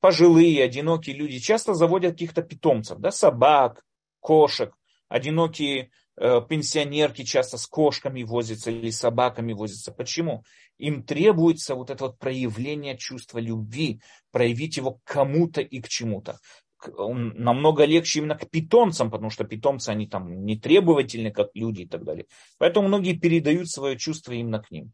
[0.01, 3.83] пожилые одинокие люди часто заводят каких-то питомцев, да, собак,
[4.21, 4.77] кошек,
[5.09, 9.91] одинокие Э, пенсионерки часто с кошками возятся или собаками возятся.
[9.91, 10.45] Почему?
[10.79, 14.01] Им требуется вот это вот проявление чувства любви,
[14.33, 16.39] проявить его кому-то и к чему-то.
[16.87, 21.89] Намного легче именно к питомцам, потому что питомцы, они там не требовательны, как люди и
[21.89, 22.27] так далее.
[22.59, 24.93] Поэтому многие передают свое чувство именно к ним.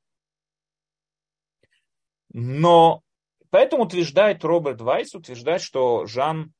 [2.32, 3.02] Но
[3.50, 6.52] поэтому утверждает Роберт Вайс, утверждает, что Жан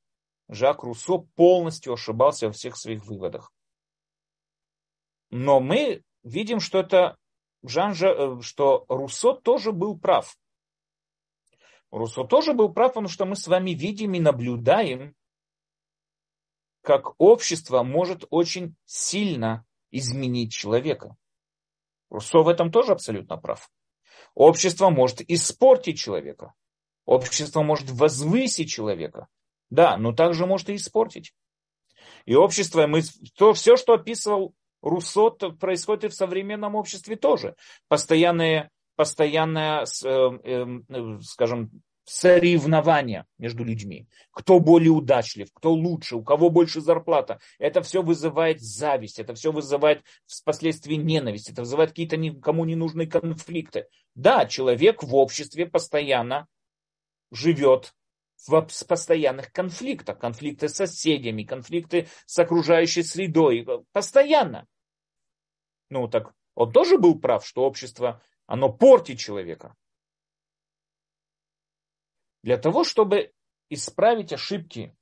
[0.48, 3.52] Жак Руссо полностью ошибался во всех своих выводах.
[5.30, 7.16] Но мы видим, что это
[7.62, 10.37] Жан, э, что Руссо тоже был прав.
[11.90, 15.14] Руссо тоже был прав, потому что мы с вами видим и наблюдаем,
[16.83, 21.16] как общество может очень сильно изменить человека.
[22.09, 23.70] Руссо в этом тоже абсолютно прав.
[24.35, 26.55] Общество может испортить человека.
[27.05, 29.29] Общество может возвысить человека.
[29.68, 31.35] Да, но также может и испортить.
[32.25, 33.03] И общество, мы,
[33.37, 37.55] то, все, что описывал Руссо, происходит в современном обществе тоже.
[37.88, 41.71] Постоянное, постоянное э, э, скажем,
[42.05, 44.09] соревнования между людьми.
[44.33, 47.38] Кто более удачлив, кто лучше, у кого больше зарплата.
[47.59, 53.07] Это все вызывает зависть, это все вызывает впоследствии ненависть, это вызывает какие-то никому не нужные
[53.07, 53.87] конфликты.
[54.16, 56.49] Да, человек в обществе постоянно
[57.31, 57.93] живет
[58.46, 60.18] в постоянных конфликтах.
[60.18, 63.66] Конфликты с соседями, конфликты с окружающей средой.
[63.92, 64.66] Постоянно.
[65.88, 69.74] Ну так он тоже был прав, что общество, оно портит человека.
[72.42, 73.33] Для того, чтобы
[73.68, 74.96] исправить ошибки,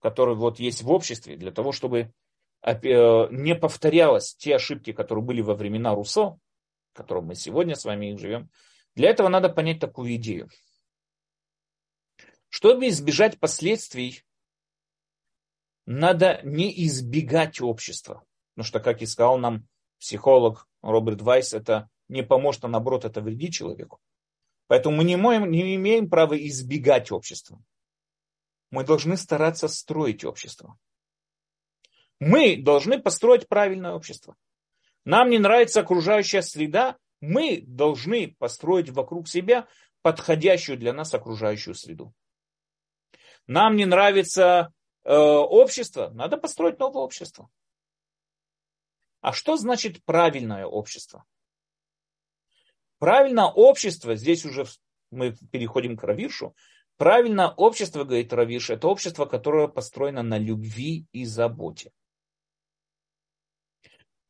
[0.00, 2.12] которые вот есть в обществе, для того, чтобы
[2.62, 2.72] э,
[3.30, 6.38] не повторялось те ошибки, которые были во времена Руссо,
[6.92, 8.50] в котором мы сегодня с вами живем,
[8.94, 10.48] для этого надо понять такую идею.
[12.52, 14.24] Чтобы избежать последствий,
[15.86, 18.26] надо не избегать общества.
[18.52, 19.66] Потому что, как и сказал нам
[19.98, 24.00] психолог Роберт Вайс, это не поможет, а наоборот, это вредит человеку.
[24.66, 27.64] Поэтому мы не, можем, не имеем права избегать общества.
[28.70, 30.78] Мы должны стараться строить общество.
[32.20, 34.36] Мы должны построить правильное общество.
[35.06, 39.66] Нам не нравится окружающая среда, мы должны построить вокруг себя
[40.02, 42.12] подходящую для нас окружающую среду.
[43.52, 44.72] Нам не нравится
[45.04, 47.50] э, общество, надо построить новое общество.
[49.20, 51.26] А что значит правильное общество?
[52.98, 54.64] Правильно общество, здесь уже
[55.10, 56.56] мы переходим к Равиршу,
[56.96, 61.92] правильно общество, говорит Равирш, это общество, которое построено на любви и заботе.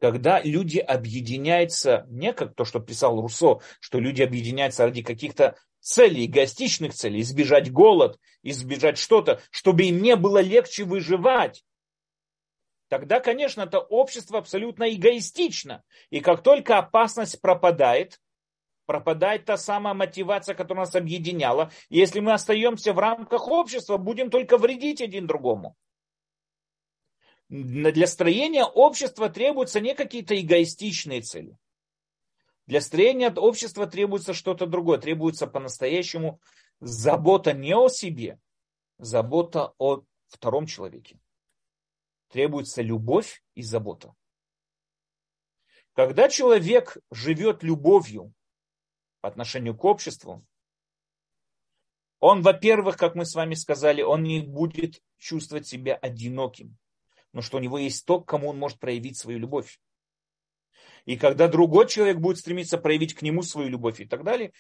[0.01, 6.27] Когда люди объединяются, не как то, что писал Руссо, что люди объединяются ради каких-то целей,
[6.27, 11.65] эгоистичных целей, избежать голод, избежать что-то, чтобы им не было легче выживать,
[12.89, 15.83] тогда, конечно, это общество абсолютно эгоистично.
[16.11, 18.21] И как только опасность пропадает,
[18.87, 21.73] пропадает та самая мотивация, которая нас объединяла.
[21.89, 25.77] Если мы остаемся в рамках общества, будем только вредить один другому.
[27.49, 31.59] Для строения общества требуются не какие-то эгоистичные цели.
[32.73, 34.97] Для строения общества требуется что-то другое.
[34.97, 36.41] Требуется по-настоящему
[36.81, 38.41] забота не о себе,
[38.97, 41.21] забота о втором человеке.
[42.31, 44.15] Требуется любовь и забота.
[45.93, 48.33] Когда человек живет любовью,
[49.21, 50.43] по отношению к обществу,
[52.21, 56.79] он, во-первых, как мы с вами сказали, он не будет чувствовать себя одиноким,
[57.35, 59.79] но что у него есть то, кому он может проявить свою любовь.
[61.05, 64.53] И когда другой человек будет стремиться проявить к нему свою любовь и так далее,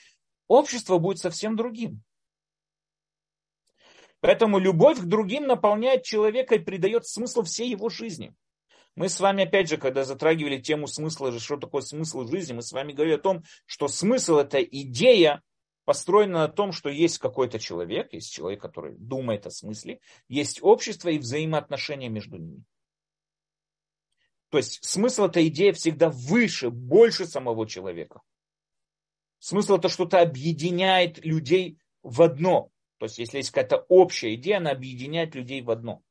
[0.48, 2.02] общество будет совсем другим.
[4.20, 8.34] Поэтому любовь к другим наполняет человека и придает смысл всей его жизни.
[8.94, 12.72] Мы с вами, опять же, когда затрагивали тему смысла, что такое смысл жизни, мы с
[12.72, 15.42] вами говорили о том, что смысл– это идея,
[15.84, 21.08] построена на том, что есть какой-то человек, есть человек, который думает о смысле, есть общество
[21.08, 22.64] и взаимоотношения между ними.
[24.52, 28.20] То есть смысл этой идеи всегда выше, больше самого человека.
[29.38, 32.68] Смысл это что-то объединяет людей в одно.
[32.98, 36.02] То есть если есть какая-то общая идея, она объединяет людей в одно.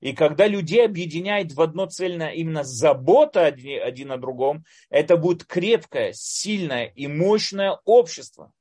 [0.00, 6.12] И когда людей объединяет в одно цельное именно забота один о другом, это будет крепкое,
[6.14, 8.52] сильное и мощное общество,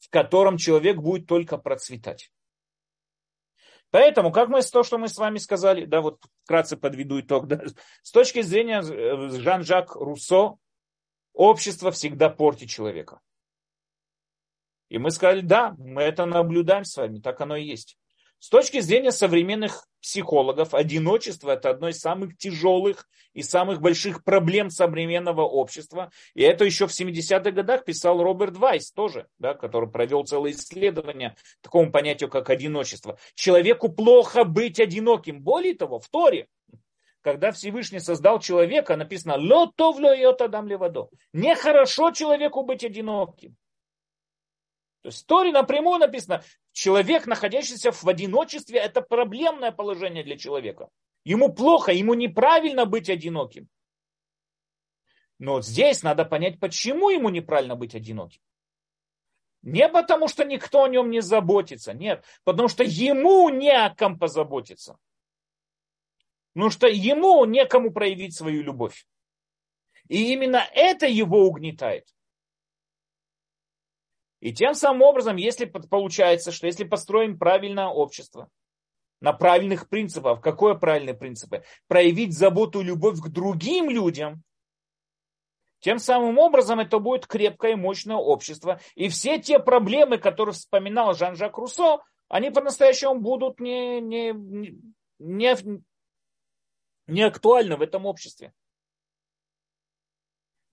[0.00, 2.30] в котором человек будет только процветать.
[3.96, 7.62] Поэтому, как мы то, что мы с вами сказали, да, вот вкратце подведу итог, да,
[8.02, 10.58] с точки зрения э, Жан-Жак Руссо,
[11.32, 13.20] общество всегда портит человека.
[14.90, 17.96] И мы сказали, да, мы это наблюдаем с вами, так оно и есть.
[18.38, 24.70] С точки зрения современных психологов, одиночество– это одно из самых тяжелых и самых больших проблем
[24.70, 26.12] современного общества.
[26.34, 31.34] И это еще в 70-х годах писал Роберт Вайс тоже, да, который провел целое исследование
[31.60, 33.18] такому понятию, как одиночество.
[33.34, 35.40] Человеку плохо быть одиноким.
[35.40, 36.46] Более того, в Торе,
[37.22, 41.08] когда Всевышний создал человека, написано «Ло товло йота дам левадо».
[41.32, 43.56] Нехорошо человеку быть одиноким.
[45.06, 46.42] То есть в Торе напрямую написано,
[46.72, 50.88] человек, находящийся в одиночестве, это проблемное положение для человека.
[51.22, 53.68] Ему плохо, ему неправильно быть одиноким.
[55.38, 58.40] Но здесь надо понять, почему ему неправильно быть одиноким.
[59.62, 64.18] Не потому, что никто о нем не заботится, нет, потому что ему не о ком
[64.18, 64.98] позаботиться.
[66.52, 69.06] Потому что ему некому проявить свою любовь.
[70.08, 72.08] И именно это его угнетает.
[74.40, 78.48] И тем самым образом, если получается, что если построим правильное общество,
[79.20, 81.64] на правильных принципах, какое правильные принципы?
[81.88, 84.42] Проявить заботу и любовь к другим людям,
[85.80, 88.80] тем самым образом это будет крепкое и мощное общество.
[88.94, 94.34] И все те проблемы, которые вспоминал Жан-Жак Руссо, они по-настоящему будут не, не,
[95.18, 95.56] не,
[97.06, 98.52] не актуальны в этом обществе.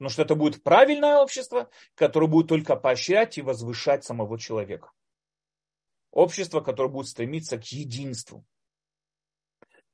[0.03, 4.91] Потому что это будет правильное общество, которое будет только поощрять и возвышать самого человека.
[6.11, 8.43] Общество, которое будет стремиться к единству.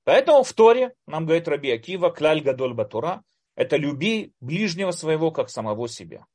[0.06, 3.22] Поэтому в Торе нам говорит Раби Акива, кляль гадоль батура,
[3.54, 6.26] это люби ближнего своего, как самого себя.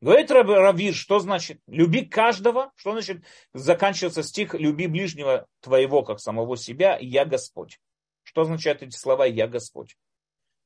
[0.00, 3.22] Говорит Равир, что значит люби каждого, что значит
[3.54, 7.78] заканчивается стих люби ближнего твоего, как самого себя, я Господь.
[8.24, 9.96] Что означают эти слова я Господь?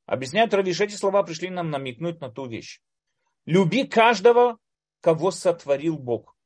[0.06, 2.80] Объясняет Равиш, эти слова пришли нам намекнуть на ту вещь.
[3.46, 4.58] Люби каждого,
[5.00, 6.36] кого сотворил Бог.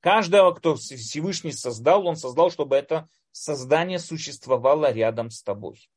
[0.00, 5.88] Каждого, кто Всевышний создал, он создал, чтобы это создание существовало рядом с тобой.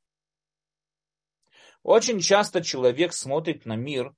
[1.83, 4.13] Очень часто человек смотрит на мир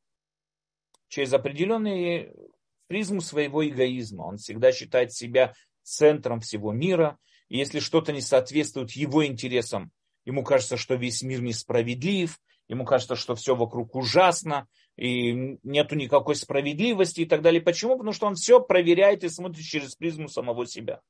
[1.08, 2.52] через определенную
[2.88, 4.24] призму своего эгоизма.
[4.24, 7.18] Он всегда считает себя центром всего мира.
[7.48, 9.92] И если что-то не соответствует его интересам,
[10.26, 16.36] ему кажется, что весь мир несправедлив, ему кажется, что все вокруг ужасно, и нету никакой
[16.36, 17.62] справедливости и так далее.
[17.62, 17.96] Почему?
[17.98, 21.02] Потому что он все проверяет и смотрит через призму самого себя.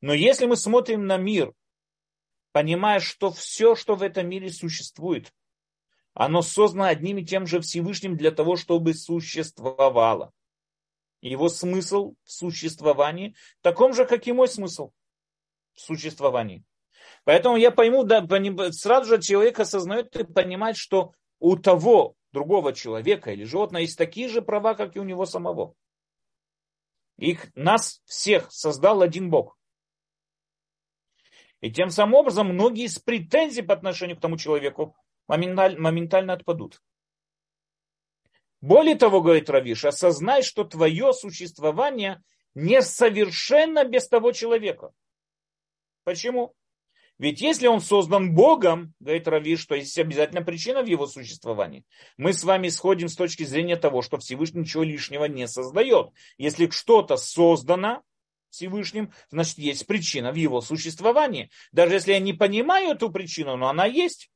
[0.00, 1.52] Но если мы смотрим на мир,
[2.52, 5.32] понимая, что все, что в этом мире существует,
[6.14, 10.32] оно создано одним и тем же Всевышним для того, чтобы существовало.
[11.20, 14.92] Его смысл в существовании таком же, как и мой смысл
[15.74, 16.64] в существовании.
[17.26, 18.24] Поэтому я пойму, да,
[18.70, 24.28] сразу же человек осознает и понимает, что у того другого человека или животного есть такие
[24.28, 25.74] же права, как и у него самого.
[27.18, 29.58] Их, нас всех создал один Бог.
[31.60, 36.80] И тем самым образом многие из претензий по отношению к тому человеку моменталь, моментально отпадут.
[38.60, 42.22] Более того, говорит Равиш, осознай, что твое существование
[42.54, 44.92] несовершенно без того человека.
[46.04, 46.54] Почему?
[47.18, 51.84] Ведь если он создан Богом, говорит Равиш, что есть обязательно причина в его существовании.
[52.18, 56.10] Мы с вами сходим с точки зрения того, что Всевышний ничего лишнего не создает.
[56.36, 58.02] Если что-то создано
[58.50, 61.50] Всевышним, значит есть причина в его существовании.
[61.72, 64.30] Даже если я не понимаю эту причину, но она есть.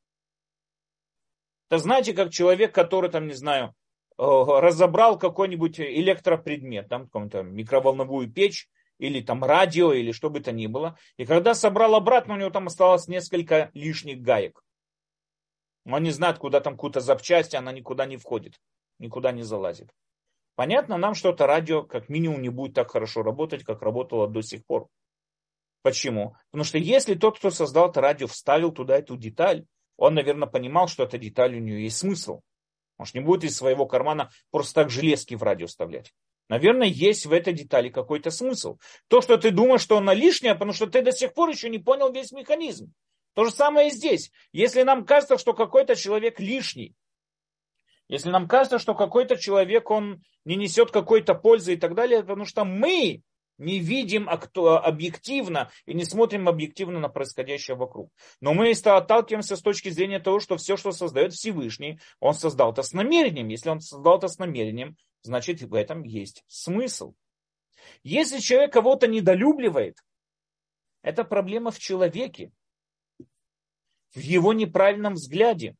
[1.68, 3.74] Это знаете, как человек, который там, не знаю,
[4.16, 8.68] э, разобрал какой-нибудь электропредмет, там какую-то микроволновую печь,
[9.00, 10.98] или там радио, или что бы то ни было.
[11.16, 14.62] И когда собрал обратно, у него там осталось несколько лишних гаек.
[15.86, 18.60] Он не знает, куда там какую-то запчасть, она никуда не входит,
[18.98, 19.90] никуда не залазит.
[20.54, 24.42] Понятно нам, что это радио как минимум не будет так хорошо работать, как работало до
[24.42, 24.88] сих пор.
[25.82, 26.36] Почему?
[26.50, 29.64] Потому что если тот, кто создал это радио, вставил туда эту деталь,
[29.96, 32.42] он, наверное, понимал, что эта деталь у нее есть смысл.
[33.02, 36.12] Же не будет из своего кармана просто так железки в радио вставлять.
[36.50, 38.78] Наверное, есть в этой детали какой-то смысл.
[39.06, 41.78] То, что ты думаешь, что она лишняя, потому что ты до сих пор еще не
[41.78, 42.92] понял весь механизм.
[43.34, 44.32] То же самое и здесь.
[44.50, 46.96] Если нам кажется, что какой-то человек лишний,
[48.08, 52.44] если нам кажется, что какой-то человек, он не несет какой-то пользы и так далее, потому
[52.44, 53.22] что мы
[53.56, 58.10] не видим объективно и не смотрим объективно на происходящее вокруг.
[58.40, 62.82] Но мы отталкиваемся с точки зрения того, что все, что создает Всевышний, он создал это
[62.82, 63.46] с намерением.
[63.46, 67.14] Если он создал это с намерением, значит в этом есть смысл.
[68.02, 69.98] Если человек кого-то недолюбливает,
[71.02, 72.52] это проблема в человеке,
[74.14, 75.76] в его неправильном взгляде.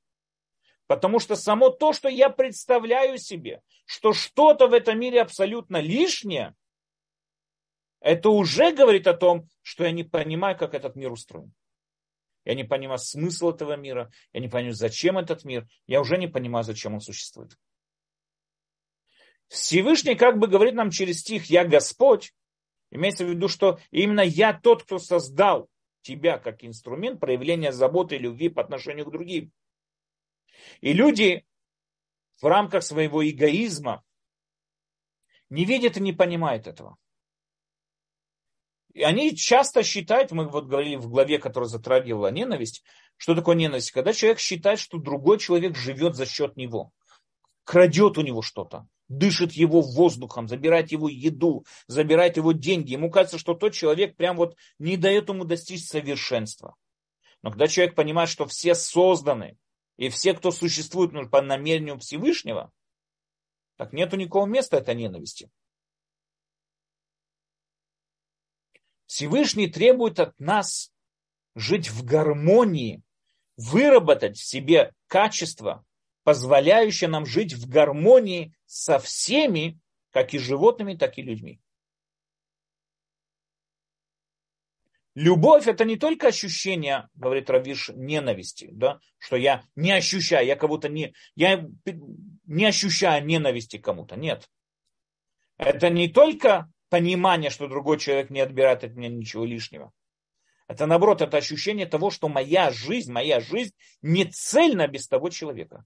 [0.87, 6.55] Потому что само то, что я представляю себе, что что-то в этом мире абсолютно лишнее,
[8.01, 11.53] это уже говорит о том, что я не понимаю, как этот мир устроен.
[12.45, 16.27] Я не понимаю смысл этого мира, я не понимаю, зачем этот мир, я уже не
[16.27, 17.57] понимаю, зачем он существует.
[19.51, 22.33] Всевышний как бы говорит нам через стих «Я Господь»,
[22.93, 25.69] имеется в виду, что именно я тот, кто создал
[26.03, 29.53] тебя как инструмент проявления заботы и любви по отношению к другим.
[30.81, 31.45] И люди
[32.41, 34.05] в рамках своего эгоизма
[35.51, 36.97] не видят и не понимают этого.
[38.93, 42.85] И они часто считают, мы вот говорили в главе, которая затрагивала ненависть,
[43.17, 43.91] что такое ненависть?
[43.91, 46.93] Когда человек считает, что другой человек живет за счет него,
[47.65, 52.93] крадет у него что-то, дышит его воздухом, забирает его еду, забирает его деньги.
[52.93, 56.77] Ему кажется, что тот человек прям вот не дает ему достичь совершенства.
[57.43, 59.59] Но когда человек понимает, что все созданы,
[59.97, 62.73] и все, кто существует ну, по намерению Всевышнего,
[63.77, 65.51] так нету никакого места этой ненависти.
[69.07, 70.93] Всевышний требует от нас
[71.57, 73.03] жить в гармонии,
[73.57, 75.85] выработать в себе качество,
[76.25, 79.79] позволяющее нам жить в гармонии со всеми,
[80.11, 81.61] как и животными, так и людьми.
[85.15, 90.89] Любовь это не только ощущение, говорит Равиш, ненависти, да, что я не ощущаю, я кого-то
[90.89, 91.67] не, я
[92.47, 94.49] не ощущаю ненависти кому-то, нет.
[95.59, 99.93] Это не только понимание, что другой человек не отбирает от меня ничего лишнего.
[100.69, 105.85] Это наоборот, это ощущение того, что моя жизнь, моя жизнь не цельна без того человека.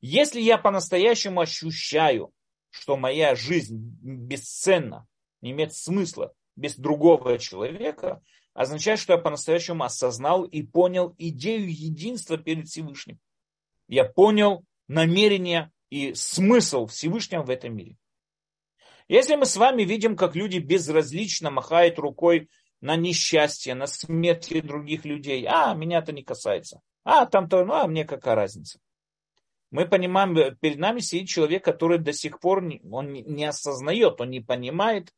[0.00, 2.32] Если я по-настоящему ощущаю,
[2.70, 5.06] что моя жизнь бесценна,
[5.40, 8.22] не имеет смысла без другого человека,
[8.54, 13.18] означает, что я по-настоящему осознал и понял идею единства перед Всевышним.
[13.88, 17.96] Я понял намерение и смысл Всевышнего в этом мире.
[19.08, 22.48] Если мы с вами видим, как люди безразлично махают рукой
[22.80, 25.46] на несчастье, на смерти других людей.
[25.48, 26.80] А, меня это не касается.
[27.04, 28.78] А, там-то, ну, а мне какая разница?
[29.70, 34.20] Мы понимаем, э, перед нами сидит человек, который до сих пор не, он не осознает,
[34.20, 35.12] он не понимает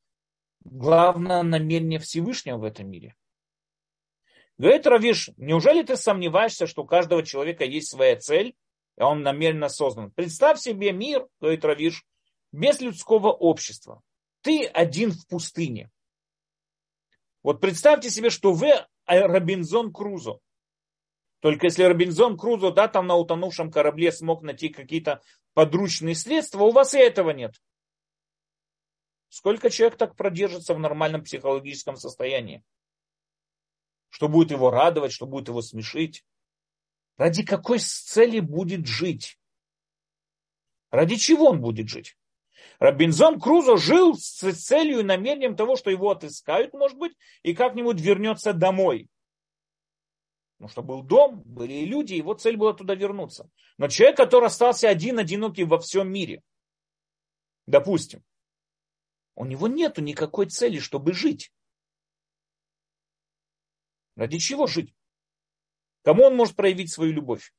[0.64, 3.14] главное намерение Всевышнего в этом мире.
[4.58, 8.54] Говорит Равиш, неужели ты сомневаешься, что у каждого человека есть своя цель,
[8.98, 10.10] и он намеренно создан?
[10.10, 12.04] Представь себе мир, говорит Равиш,
[12.52, 14.02] без людского общества.
[14.42, 15.90] Ты один в пустыне.
[17.42, 18.72] Вот представьте себе, что вы
[19.06, 20.40] Робинзон Крузо.
[21.40, 25.22] Только если Робинзон Крузо, да, там на утонувшем корабле смог найти какие-то
[25.54, 27.54] подручные средства, у вас и этого нет.
[29.30, 32.62] Сколько человек так продержится в нормальном психологическом состоянии?
[34.10, 36.24] Что будет его радовать, что будет его смешить?
[37.16, 39.38] Ради какой цели будет жить?
[40.90, 42.16] Ради чего он будет жить?
[42.80, 47.12] Робинзон Крузо жил с целью и намерением того, что его отыскают, может быть,
[47.42, 49.08] и как-нибудь вернется домой.
[50.60, 53.48] Потому что был дом, были люди, его цель была туда вернуться.
[53.78, 56.42] Но человек, который остался один, одинокий во всем мире,
[57.66, 58.22] допустим,
[59.36, 61.50] у него нет никакой цели, чтобы жить.
[64.16, 64.94] Ради чего жить?
[66.02, 67.54] Кому он может проявить свою любовь?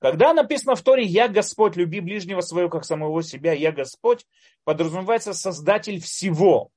[0.00, 4.26] Когда написано в Торе «Я Господь, люби ближнего своего, как самого себя, я Господь»,
[4.64, 6.72] подразумевается Создатель всего.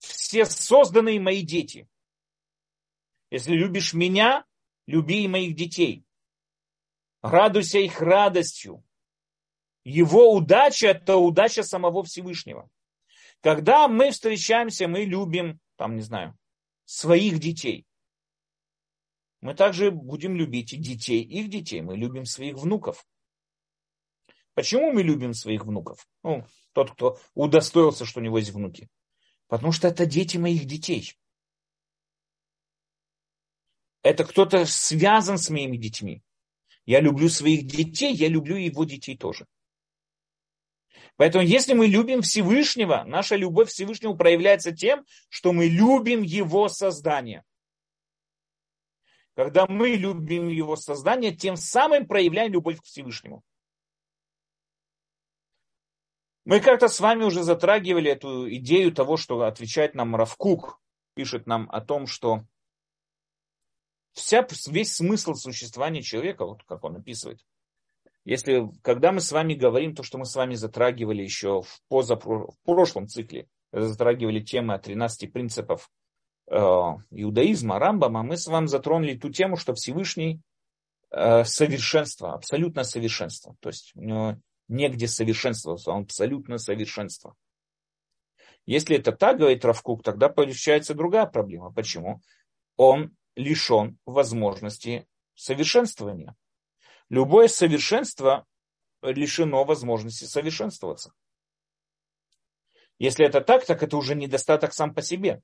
[0.00, 1.88] Все созданные мои дети.
[3.30, 4.44] Если любишь меня,
[4.86, 6.04] люби и моих детей.
[7.22, 8.84] Радуйся их радостью.
[9.84, 12.68] Его удача– это удача самого Всевышнего.
[13.40, 16.36] Когда мы встречаемся, мы любим, там, не знаю,
[16.84, 17.88] своих детей
[19.40, 21.80] мы также будем любить и детей, их детей.
[21.80, 23.06] Мы любим своих внуков.
[24.54, 26.08] Почему мы любим своих внуков?
[26.24, 28.88] Ну, тот, кто удостоился, что у него есть внуки.
[29.46, 31.14] Потому что это дети моих детей.
[34.02, 36.22] Это кто-то связан с моими детьми.
[36.86, 39.46] Я люблю своих детей, я люблю его детей тоже.
[41.16, 46.68] Поэтому если мы любим Всевышнего, наша любовь к Всевышнему проявляется тем, что мы любим его
[46.68, 47.44] создание.
[49.34, 53.42] Когда мы любим его создание, тем самым проявляем любовь к Всевышнему.
[56.44, 60.80] Мы как-то с вами уже затрагивали эту идею того, что отвечает нам Равкук,
[61.14, 62.44] пишет нам о том, что
[64.12, 67.40] вся, весь смысл существования человека, вот как он описывает,
[68.24, 72.50] если, когда мы с вами говорим то, что мы с вами затрагивали еще в, позапро,
[72.50, 75.88] в прошлом цикле, затрагивали темы о 13 принципах
[76.50, 80.40] Э, иудаизма, Рамбама, мы с вами затронули ту тему, что Всевышний
[81.10, 83.54] э, совершенство, абсолютное совершенство.
[83.60, 84.36] То есть у него
[84.66, 87.34] негде совершенствоваться, он абсолютно совершенство.
[88.64, 91.70] Если это так, говорит Равкук, тогда получается другая проблема.
[91.70, 92.22] Почему?
[92.76, 96.34] Он лишен возможности совершенствования.
[97.08, 98.44] Любое совершенство
[99.00, 101.14] лишено возможности совершенствоваться.
[102.98, 105.40] Если это так, так это уже недостаток сам по себе.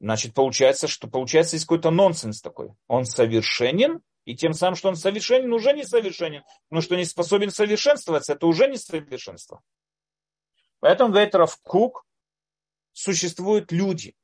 [0.00, 2.74] Значит, получается, что получается есть какой-то нонсенс такой.
[2.86, 6.44] Он совершенен, и тем самым, что он совершенен, уже не совершенен.
[6.68, 9.62] Но что не способен совершенствоваться, это уже не совершенство.
[10.80, 12.04] Поэтому, говорит Равкук,
[12.92, 14.14] существуют люди,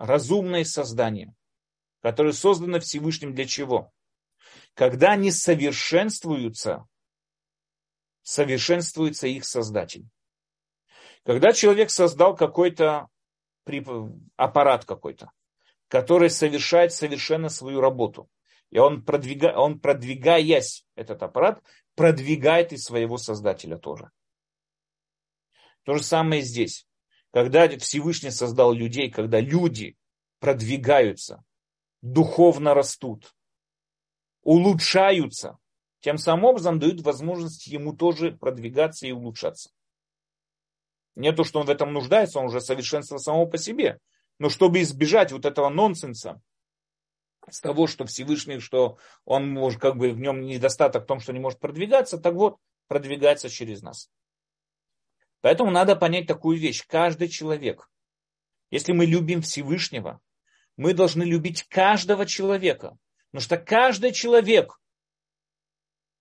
[0.00, 1.34] разумные создания,
[2.00, 3.92] которые созданы Всевышним для чего?
[4.74, 6.86] Когда они совершенствуются,
[8.22, 10.08] совершенствуется их создатель.
[11.24, 13.08] Когда человек создал какой-то
[14.36, 15.30] аппарат какой-то,
[15.88, 18.28] который совершает совершенно свою работу.
[18.70, 21.62] И он, продвига, он продвигаясь, этот аппарат,
[21.94, 24.10] продвигает и своего создателя тоже.
[25.82, 26.86] То же самое здесь.
[27.32, 29.96] Когда Всевышний создал людей, когда люди
[30.40, 31.44] продвигаются,
[32.02, 33.34] духовно растут,
[34.42, 35.58] улучшаются,
[36.00, 39.70] тем самым образом дают возможность ему тоже продвигаться и улучшаться.
[41.14, 43.98] Не то, что он в этом нуждается, он уже совершенство само по себе.
[44.38, 46.40] Но чтобы избежать вот этого нонсенса,
[47.48, 51.32] с того, что Всевышний, что он может, как бы в нем недостаток в том, что
[51.32, 52.56] не может продвигаться, так вот,
[52.88, 54.08] продвигается через нас.
[55.40, 56.84] Поэтому надо понять такую вещь.
[56.86, 57.90] Каждый человек,
[58.70, 60.20] если мы любим Всевышнего,
[60.76, 62.98] мы должны любить каждого человека.
[63.30, 64.80] Потому что каждый человек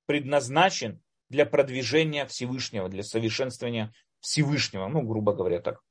[0.05, 5.81] предназначен для продвижения Всевышнего, для совершенствования Всевышнего, ну, грубо говоря так.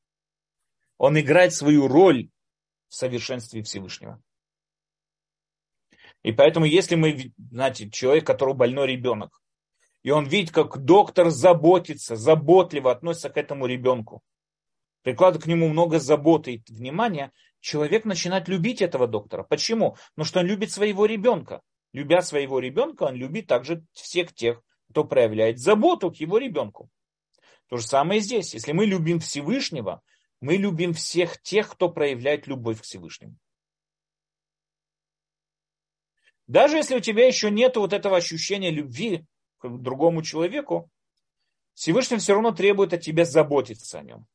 [0.96, 2.30] Он играет свою роль
[2.88, 4.20] в совершенстве Всевышнего.
[6.22, 9.40] И поэтому, если мы, знаете, человек, который больной ребенок,
[10.08, 14.22] и он видит, как доктор заботится, заботливо относится к этому ребенку,
[15.02, 17.30] прикладывает к нему много заботы и внимания,
[17.60, 19.42] человек начинает любить этого доктора.
[19.42, 19.98] Почему?
[20.14, 21.60] Потому что он любит своего ребенка.
[21.92, 26.88] Любя своего ребенка, он любит также всех тех, кто проявляет заботу к его ребенку.
[27.68, 28.54] То же самое и здесь.
[28.54, 30.00] Если мы любим Всевышнего,
[30.40, 33.36] мы любим всех тех, кто проявляет любовь к Всевышнему.
[36.46, 39.26] Даже если у тебя еще нет вот этого ощущения любви
[39.58, 40.90] к другому человеку,
[41.74, 44.26] Всевышний все равно требует от тебя заботиться о нем.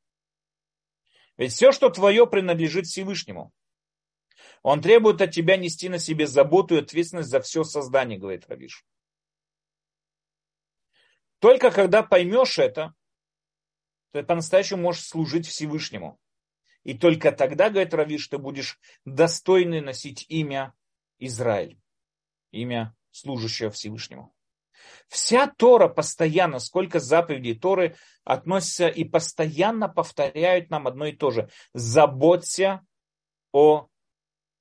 [1.38, 3.52] Ведь все, что твое, принадлежит Всевышнему.
[4.62, 8.86] Он требует от тебя нести на себе заботу и ответственность за все создание, говорит Равиш.
[11.40, 12.94] Только когда поймешь это,
[14.12, 16.20] ты по-настоящему можешь служить Всевышнему.
[16.84, 20.74] И только тогда, говорит Равиш, ты будешь достойный носить имя
[21.20, 21.80] Израиль,
[22.52, 24.34] имя служащего Всевышнему.
[25.08, 31.50] Вся Тора постоянно, сколько заповедей Торы относятся и постоянно повторяют нам одно и то же.
[31.74, 32.86] Заботься
[33.52, 33.88] о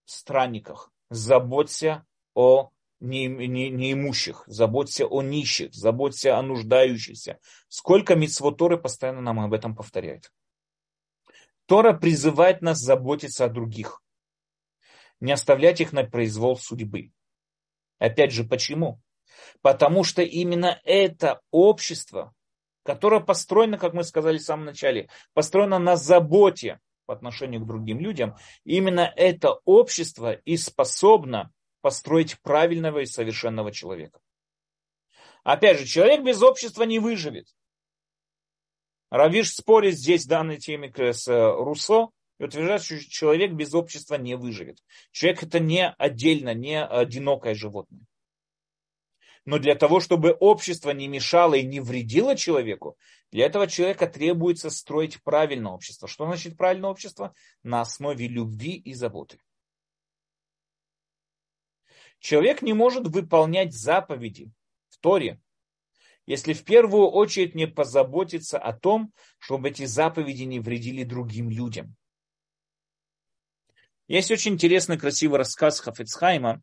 [0.05, 2.70] странниках, заботься о
[3.01, 7.39] неимущих, заботься о нищих, заботься о нуждающихся.
[7.68, 10.33] Сколько митцвот Торы постоянно нам об этом повторяет.
[11.66, 14.03] Тора призывает нас заботиться о других,
[15.20, 17.12] не оставлять их на произвол судьбы.
[17.99, 19.01] Опять же, почему?
[19.61, 22.34] Потому что именно это общество,
[22.82, 28.01] которое построено, как мы сказали в самом начале, построено на заботе по отношению к другим
[28.01, 34.20] людям, именно это общество и способно построить правильного и совершенного человека.
[35.45, 37.49] Опять же, человек без общества не выживет.
[39.11, 44.14] Равиш спорит здесь в данной теме с э, Руссо и утверждает, что человек без общества
[44.14, 44.78] не выживет.
[45.11, 48.07] Человек это не отдельно, не одинокое животное.
[49.45, 52.97] Но для того, чтобы общество не мешало и не вредило человеку,
[53.32, 56.07] для этого человека требуется строить правильное общество.
[56.07, 57.34] Что значит правильное общество?
[57.62, 59.38] На основе любви и заботы.
[62.20, 64.53] Человек не может выполнять заповеди
[64.90, 65.40] в Торе,
[66.24, 71.97] если в первую очередь не позаботиться о том, чтобы эти заповеди не вредили другим людям.
[74.07, 76.62] Есть очень интересный, красивый рассказ Хафецхайма,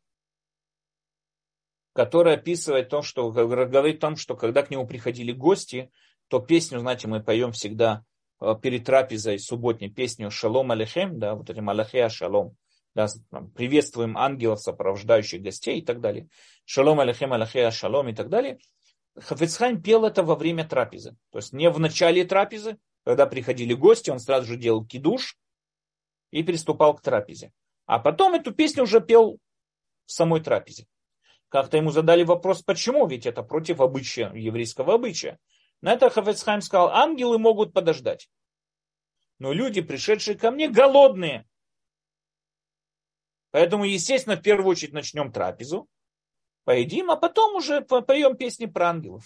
[1.93, 5.91] который описывает то, что говорит о том, что когда к нему приходили гости,
[6.27, 8.03] то песню, знаете, мы поем всегда
[8.39, 12.55] э, перед трапезой субботней песню «Шалом Алехем», да, вот этим Алехеа Шалом,
[12.95, 13.07] да,
[13.55, 16.27] приветствуем ангелов, сопровождающих гостей и так далее.
[16.65, 18.59] «Шалом Алехем Алехеа Шалом» и так далее.
[19.15, 21.15] Хафицхайм пел это во время трапезы.
[21.31, 25.37] То есть не в начале трапезы, когда приходили гости, он сразу же делал кидуш
[26.31, 27.51] и приступал к трапезе.
[27.85, 29.39] А потом эту песню уже пел
[30.05, 30.85] в самой трапезе.
[31.49, 35.39] Как-то ему задали вопрос, почему, ведь это против обычая, еврейского обычая.
[35.81, 38.29] На это Хафецхайм сказал, ангелы могут подождать.
[39.39, 41.47] Но люди, пришедшие ко мне, голодные.
[43.51, 45.87] Поэтому, естественно, в первую очередь начнем трапезу,
[46.65, 49.25] поедим, а потом уже поем песни про ангелов.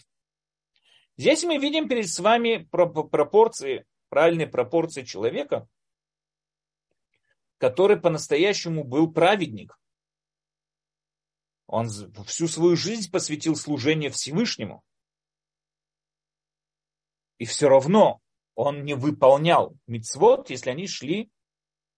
[1.18, 5.68] Здесь мы видим перед с вами пропорции, правильные пропорции человека,
[7.58, 9.78] который по-настоящему был праведник.
[11.68, 11.90] Он
[12.26, 14.84] всю свою жизнь посвятил служению Всевышнему.
[17.38, 18.22] И все равно
[18.56, 21.32] он не выполнял мицвод, если они шли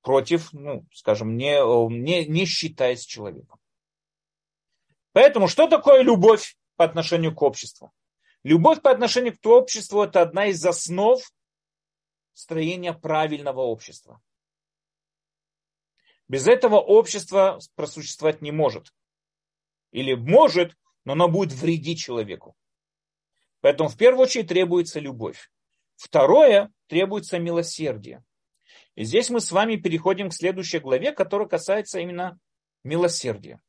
[0.02, 1.60] против, ну, скажем, не,
[1.90, 3.60] не, не считаясь человеком.
[5.12, 7.92] Поэтому что такое любовь по отношению к обществу?
[8.44, 11.22] Любовь по отношению к обществу– это одна из основ
[12.34, 14.22] строения правильного общества.
[16.28, 18.94] Без этого общество просуществовать не может.
[19.96, 20.76] Или может,
[21.06, 22.54] но оно будет вредить человеку.
[23.62, 25.50] Поэтому в первую очередь требуется любовь.
[25.96, 28.22] Второе, требуется милосердие.
[28.96, 32.38] И здесь мы с вами переходим к следующей главе, которая касается именно
[32.84, 33.62] милосердия.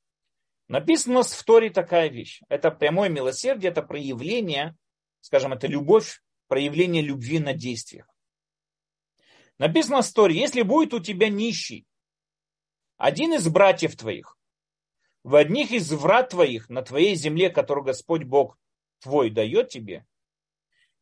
[0.66, 2.42] Написано в Торе такая вещь.
[2.48, 4.76] Это прямое милосердие, это проявление,
[5.20, 8.08] скажем, это любовь, проявление любви на действиях.
[9.58, 11.86] Написано в Торе, если будет у тебя нищий,
[12.96, 14.35] один из братьев твоих,
[15.26, 18.56] в одних из врат твоих на твоей земле, которую Господь Бог
[19.00, 20.06] твой дает тебе,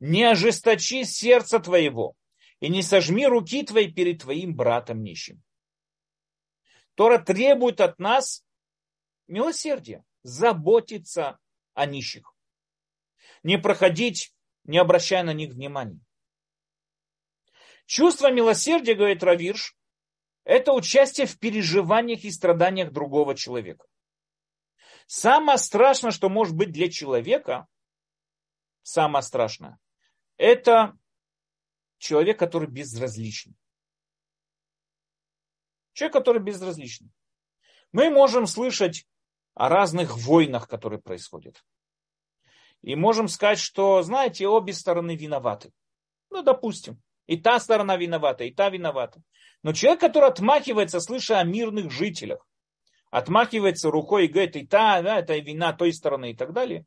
[0.01, 2.17] не ожесточи сердце твоего
[2.59, 5.43] и не сожми руки твои перед твоим братом нищим.
[6.95, 8.43] Тора требует от нас
[9.27, 11.39] милосердия, заботиться
[11.75, 12.35] о нищих.
[13.43, 14.33] Не проходить,
[14.65, 16.01] не обращая на них внимания.
[17.85, 19.77] Чувство милосердия, говорит Равирш,
[20.45, 23.85] это участие в переживаниях и страданиях другого человека.
[25.07, 27.67] Самое страшное, что может быть для человека,
[28.83, 29.79] самое страшное,
[30.37, 30.97] это
[31.99, 33.55] человек, который безразличен.
[35.93, 37.13] Человек, который безразличен.
[37.93, 39.07] Мы можем слышать
[39.55, 41.65] о разных войнах, которые происходят.
[42.83, 45.73] И можем сказать, что, знаете, обе стороны виноваты.
[46.31, 47.01] Ну, допустим.
[47.27, 49.23] И та сторона виновата, и та виновата.
[49.63, 52.47] Но человек, который отмахивается, слыша о мирных жителях,
[53.15, 56.85] отмахивается рукой и говорит, и та, да, это вина той стороны и так далее,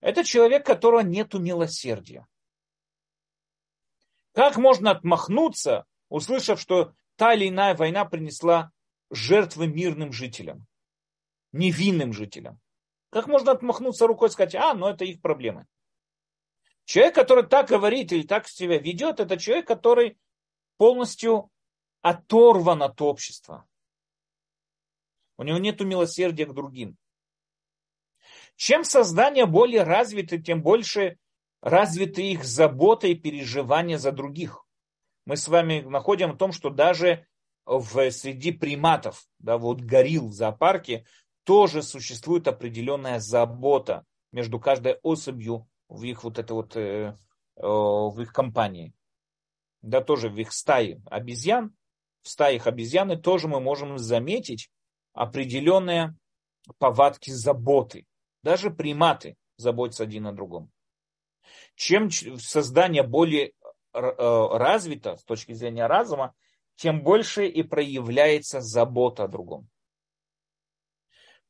[0.00, 2.26] это человек, которого нету милосердия.
[4.34, 8.72] Как можно отмахнуться, услышав, что та или иная война принесла
[9.10, 10.66] жертвы мирным жителям,
[11.52, 12.60] невинным жителям?
[13.08, 15.66] Как можно отмахнуться рукой и сказать, а, ну это их проблемы.
[16.84, 20.18] Человек, который так говорит или так себя ведет, это человек, который
[20.76, 21.50] полностью
[22.02, 23.66] оторван от общества.
[25.36, 26.96] У него нет милосердия к другим.
[28.56, 31.18] Чем создание более развито, тем больше
[31.60, 34.64] развиты их забота и переживания за других.
[35.24, 37.26] Мы с вами находим о том, что даже
[37.64, 41.06] в, среди приматов, да, вот горилл в зоопарке,
[41.44, 47.16] тоже существует определенная забота между каждой особью в их вот это вот, э,
[47.56, 48.92] э, в их компании.
[49.82, 51.74] Да, тоже в их стае обезьян,
[52.22, 54.70] в стаях обезьяны тоже мы можем заметить
[55.12, 56.16] определенные
[56.78, 58.06] повадки заботы.
[58.42, 60.70] Даже приматы заботятся один о другом.
[61.74, 63.52] Чем создание более э,
[63.92, 66.34] развито с точки зрения разума,
[66.76, 69.68] тем больше и проявляется забота о другом.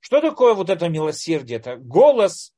[0.01, 1.59] Что такое вот это милосердие?
[1.59, 2.53] Это голос,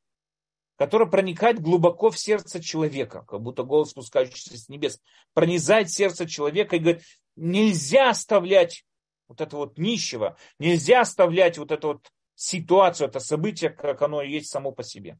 [0.76, 5.00] который проникает глубоко в сердце человека, как будто голос, спускающийся с небес,
[5.34, 7.02] пронизает сердце человека и говорит,
[7.36, 8.84] нельзя оставлять
[9.28, 14.50] вот это вот нищего, нельзя оставлять вот эту вот ситуацию, это событие, как оно есть
[14.50, 15.18] само по себе.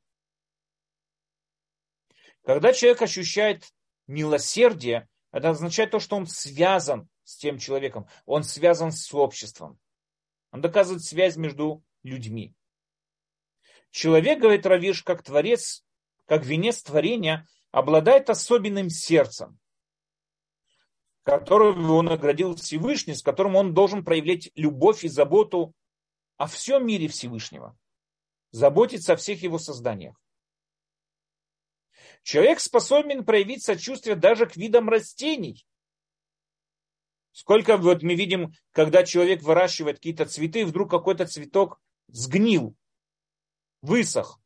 [2.45, 3.73] Когда человек ощущает
[4.07, 9.79] милосердие, это означает то, что он связан с тем человеком, он связан с обществом.
[10.51, 12.55] Он доказывает связь между людьми.
[13.91, 15.85] Человек, говорит Равиш, как творец,
[16.27, 19.59] как венец творения, обладает особенным сердцем,
[21.25, 25.75] которым его наградил Всевышний, с которым он должен проявлять любовь и заботу
[26.37, 27.77] о всем мире Всевышнего,
[28.51, 30.21] заботиться о всех его созданиях.
[32.23, 35.67] Человек способен проявить сочувствие даже к видам растений.
[37.33, 42.77] Сколько вот мы видим, когда человек выращивает какие-то цветы, вдруг какой-то цветок сгнил,
[43.83, 44.41] высох.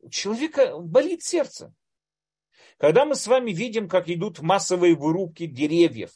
[0.00, 1.74] У человека болит сердце.
[2.78, 6.12] Когда мы с вами видим, как идут массовые вырубки деревьев,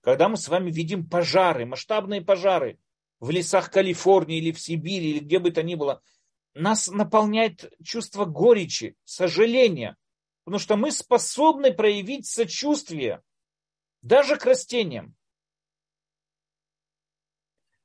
[0.00, 2.78] когда мы с вами видим пожары, масштабные пожары
[3.20, 6.02] в лесах Калифорнии или в Сибири, или где бы то ни было,
[6.52, 9.96] нас наполняет чувство горечи, сожаления,
[10.44, 13.22] потому что мы способны проявить сочувствие
[14.02, 15.16] даже к растениям.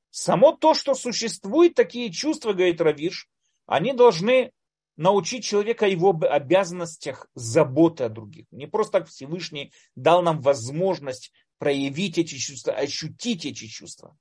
[0.10, 3.30] Само то, что существуют такие чувства, говорит Равиш,
[3.66, 4.52] они должны
[5.00, 8.48] научить человека его обязанностях заботы о других.
[8.52, 14.18] Не просто так Всевышний дал нам возможность проявить эти чувства, ощутить эти чувства.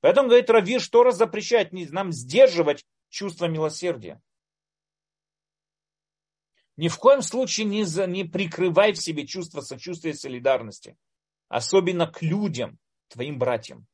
[0.00, 4.20] Поэтому, говорит Равир, что раз запрещает нам сдерживать чувство милосердия.
[6.76, 10.96] Ни в коем случае не, за, не прикрывай в себе чувство сочувствия и солидарности.
[11.48, 13.86] Особенно к людям, твоим братьям.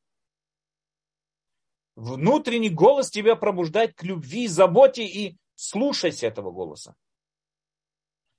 [1.95, 6.95] Внутренний голос тебя пробуждает к любви, заботе и слушайся этого голоса.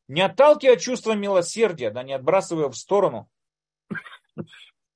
[0.06, 3.30] Не отталкивай чувство милосердия, да не отбрасывай его в сторону.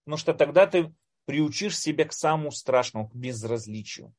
[0.04, 0.94] Потому что тогда ты
[1.26, 4.14] приучишь себя к самому страшному, к безразличию.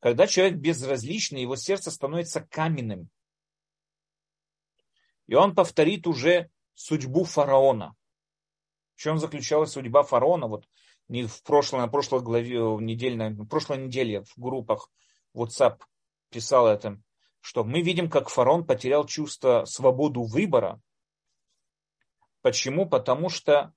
[0.00, 3.10] Когда человек безразличный, его сердце становится каменным.
[5.26, 7.94] И он повторит уже судьбу фараона.
[8.94, 10.46] В чем заключалась судьба фараона?
[10.46, 10.68] Вот
[11.08, 14.90] не в прошлой, на прошлой главе, недельной, на прошлой неделе в группах
[15.34, 15.80] WhatsApp
[16.34, 17.00] писал это,
[17.40, 20.80] что мы видим, как фараон потерял чувство свободу выбора.
[22.42, 22.88] Почему?
[22.88, 23.72] Потому что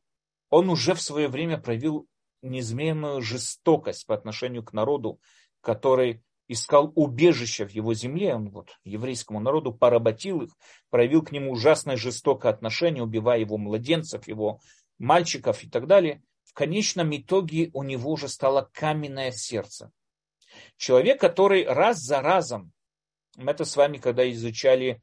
[0.50, 2.08] он уже в свое время проявил
[2.42, 5.20] неизменную жестокость по отношению к народу,
[5.62, 10.58] который искал убежище в его земле, он вот еврейскому народу поработил их,
[10.90, 14.62] проявил к нему ужасное жестокое отношение, убивая его младенцев, его
[14.98, 16.24] мальчиков и так далее.
[16.44, 19.92] В конечном итоге у него уже стало каменное сердце.
[20.78, 22.72] Человек, который раз за разом,
[23.36, 25.02] мы это с вами, когда изучали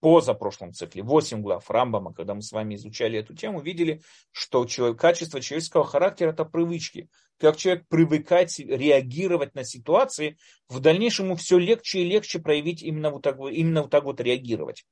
[0.00, 4.66] позапрошлом цикле, 8 глав Рамбама, когда мы с вами изучали эту тему, видели, что
[4.96, 7.08] качество человеческого характера– это привычки.
[7.38, 10.36] Как человек привыкает реагировать на ситуации,
[10.68, 14.20] в дальнейшем ему все легче и легче проявить именно вот так, именно вот, так вот
[14.20, 14.84] реагировать.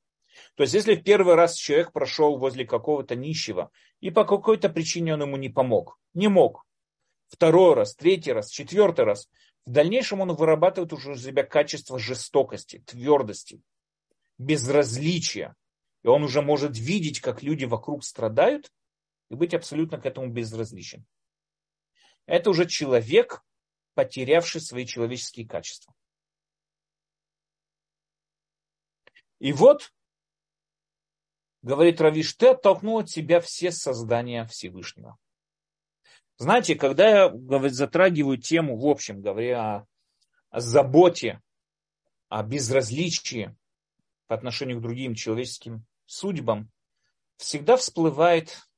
[0.55, 3.71] То есть, если в первый раз человек прошел возле какого-то нищего,
[4.01, 6.65] и по какой-то причине он ему не помог, не мог,
[7.29, 9.29] второй раз, третий раз, четвертый раз,
[9.67, 13.61] в дальнейшем он вырабатывает уже у себя качество жестокости, твердости,
[14.39, 15.57] безразличия.
[16.05, 18.73] И он уже может видеть, как люди вокруг страдают,
[19.29, 21.05] и быть абсолютно к этому безразличен.
[22.27, 23.45] Это уже человек,
[23.95, 25.93] потерявший свои человеческие качества.
[29.41, 29.93] И вот,
[31.62, 35.19] говорит Равиш, ты оттолкнул от себя все создания Всевышнего.
[36.39, 37.32] Знаете, когда я
[37.70, 39.87] затрагиваю тему, в общем говоря, о,
[40.51, 41.41] о заботе,
[42.28, 43.57] о безразличии,
[44.26, 46.70] по отношению к другим человеческим судьбам,
[47.37, 48.68] всегда всплывает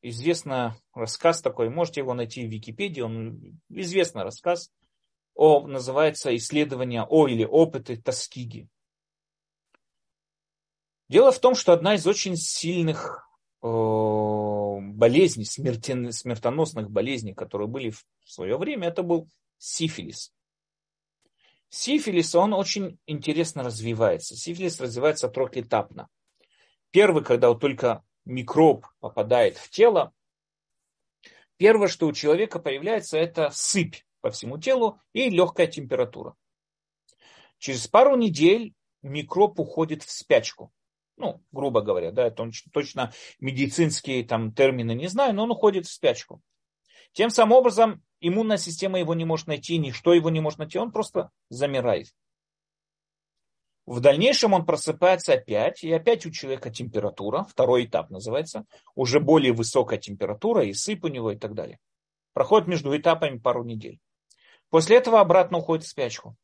[0.00, 4.72] известный рассказ такой, можете его найти в Википедии, он известный рассказ,
[5.34, 8.68] о, называется «Исследование о» или «Опыты Тоскиги».
[11.08, 13.28] Дело в том, что одна из очень сильных
[14.88, 19.28] болезней, смертоносных болезней, которые были в свое время, это был
[19.58, 20.32] сифилис.
[21.70, 24.36] Сифилис, он очень интересно развивается.
[24.36, 26.08] Сифилис развивается трехэтапно.
[26.90, 30.12] Первый, когда вот только микроб попадает в тело,
[31.58, 36.34] первое, что у человека появляется, это сыпь по всему телу и легкая температура.
[37.58, 40.72] Через пару недель микроб уходит в спячку.
[41.18, 45.92] Ну, грубо говоря, да, это точно медицинские там термины не знаю, но он уходит в
[45.92, 46.40] спячку.
[47.12, 50.92] Тем самым образом иммунная система его не может найти, ничто его не может найти, он
[50.92, 52.14] просто замирает.
[53.84, 58.64] В дальнейшем он просыпается опять, и опять у человека температура, второй этап называется,
[58.94, 61.78] уже более высокая температура, и сыпь у него и так далее.
[62.34, 63.98] Проходит между этапами пару недель.
[64.68, 66.36] После этого обратно уходит в спячку.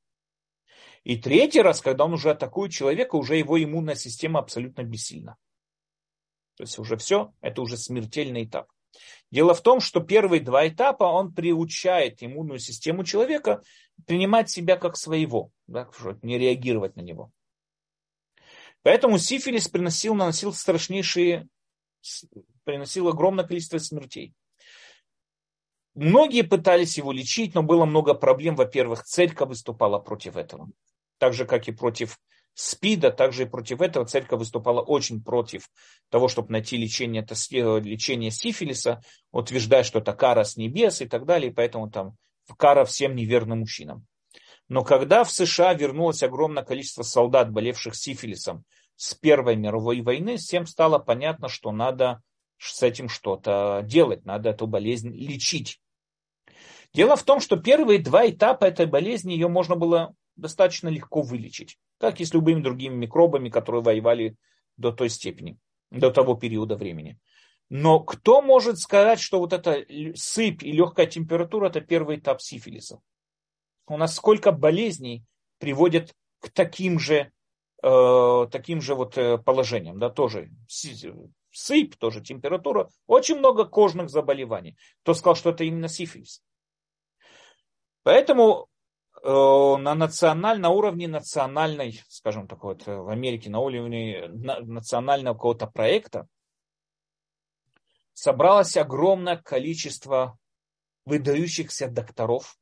[1.04, 5.36] И третий раз, когда он уже атакует человека, уже его иммунная система абсолютно бессильна.
[6.56, 8.70] То есть уже все, это уже смертельный этап.
[9.30, 13.62] Дело в том, что первые два этапа он приучает иммунную систему человека
[14.06, 15.88] принимать себя как своего, да,
[16.22, 17.30] не реагировать на него.
[18.82, 21.48] Поэтому сифилис приносил, наносил страшнейшие,
[22.64, 24.34] приносил огромное количество смертей.
[25.94, 28.56] Многие пытались его лечить, но было много проблем.
[28.56, 30.68] Во-первых, церковь выступала против этого.
[31.18, 32.18] Так же, как и против
[32.54, 35.68] СПИДа, также и против этого церковь выступала очень против
[36.08, 37.34] того, чтобы найти лечение, это
[37.80, 39.02] лечение сифилиса,
[39.32, 42.16] утверждая, что это кара с небес и так далее, и поэтому там
[42.56, 44.06] кара всем неверным мужчинам.
[44.68, 48.64] Но когда в США вернулось огромное количество солдат, болевших сифилисом
[48.96, 52.22] с Первой мировой войны, всем стало понятно, что надо
[52.58, 55.80] с этим что-то делать, надо эту болезнь лечить.
[56.94, 61.78] Дело в том, что первые два этапа этой болезни ее можно было достаточно легко вылечить
[61.98, 64.36] как и с любыми другими микробами, которые воевали
[64.76, 65.58] до той степени,
[65.90, 67.18] до того периода времени.
[67.70, 73.00] Но кто может сказать, что вот эта сыпь и легкая температура– это первый этап сифилиса?
[73.86, 75.24] У нас сколько болезней
[75.58, 77.32] приводят к таким же,
[77.82, 84.76] э, таким же вот э, положениям, да, тоже сыпь, тоже температура, очень много кожных заболеваний.
[85.02, 86.42] Кто сказал, что это именно сифилис?
[88.02, 88.68] Поэтому
[89.24, 96.28] на националь, на уровне национальной, скажем так, вот в Америке, на уровне национального какого-то проекта,
[98.12, 100.38] собралось огромное количество
[101.06, 102.58] выдающихся докторов,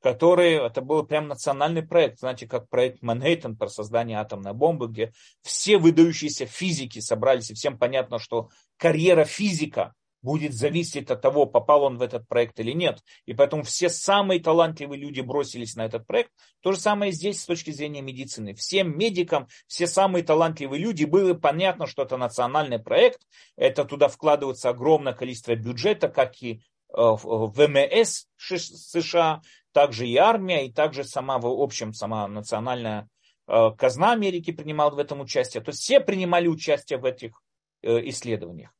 [0.00, 5.12] который, это был прям национальный проект, знаете, как проект Манхэттен про создание атомной бомбы, где
[5.42, 9.94] все выдающиеся физики собрались, и всем понятно, что карьера физика
[10.28, 13.02] будет зависеть от того, попал он в этот проект или нет.
[13.24, 16.30] И поэтому все самые талантливые люди бросились на этот проект.
[16.60, 18.52] То же самое здесь с точки зрения медицины.
[18.52, 23.22] Всем медикам, все самые талантливые люди, было понятно, что это национальный проект.
[23.56, 26.58] Это туда вкладывается огромное количество бюджета, как и э,
[26.94, 29.40] в ВМС США,
[29.72, 33.08] также и армия, и также сама, в общем, сама национальная
[33.46, 35.62] э, казна Америки принимала в этом участие.
[35.62, 37.40] То есть все принимали участие в этих
[37.80, 38.72] э, исследованиях.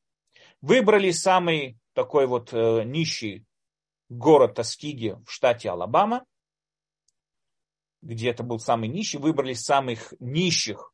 [0.60, 3.44] Выбрали самый такой вот э, нищий
[4.08, 6.24] город Тоскиги в штате Алабама,
[8.02, 9.18] где это был самый нищий.
[9.18, 10.92] Выбрали самых нищих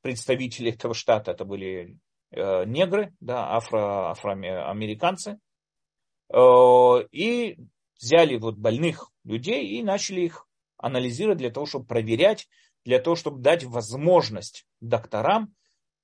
[0.00, 1.30] представителей этого штата.
[1.30, 1.98] Это были
[2.30, 5.38] э, негры, да, афро, афроамериканцы.
[6.32, 7.56] Э, и
[8.00, 10.46] взяли вот больных людей и начали их
[10.76, 12.48] анализировать для того, чтобы проверять,
[12.84, 15.54] для того, чтобы дать возможность докторам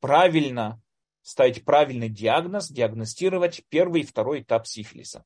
[0.00, 0.80] правильно
[1.30, 5.24] ставить правильный диагноз, диагностировать первый и второй этап сифилиса.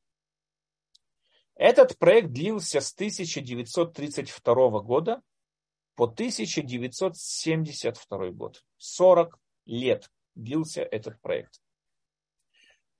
[1.55, 5.22] Этот проект длился с 1932 года
[5.94, 8.62] по 1972 год.
[8.76, 11.62] 40 лет длился этот проект.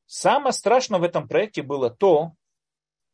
[0.07, 2.33] Самое страшное в этом проекте было то,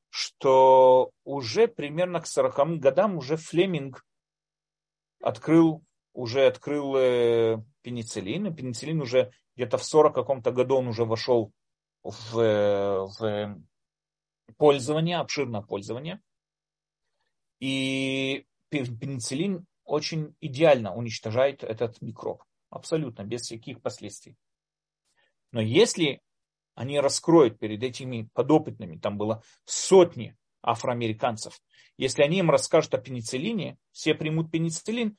[0.08, 4.06] что уже примерно к 40 годам уже Флеминг
[5.20, 5.82] открыл,
[6.20, 11.52] уже открыл э, пенициллин, и пенициллин уже где-то в 40 каком-то году он уже вошел
[12.02, 13.62] в, в
[14.56, 16.20] пользование, обширное пользование.
[17.58, 22.44] И пенициллин очень идеально уничтожает этот микроб.
[22.68, 24.36] Абсолютно, без всяких последствий.
[25.52, 26.20] Но если
[26.74, 31.60] они раскроют перед этими подопытными, там было сотни афроамериканцев,
[32.00, 35.18] если они им расскажут о пенициллине, все примут пенициллин,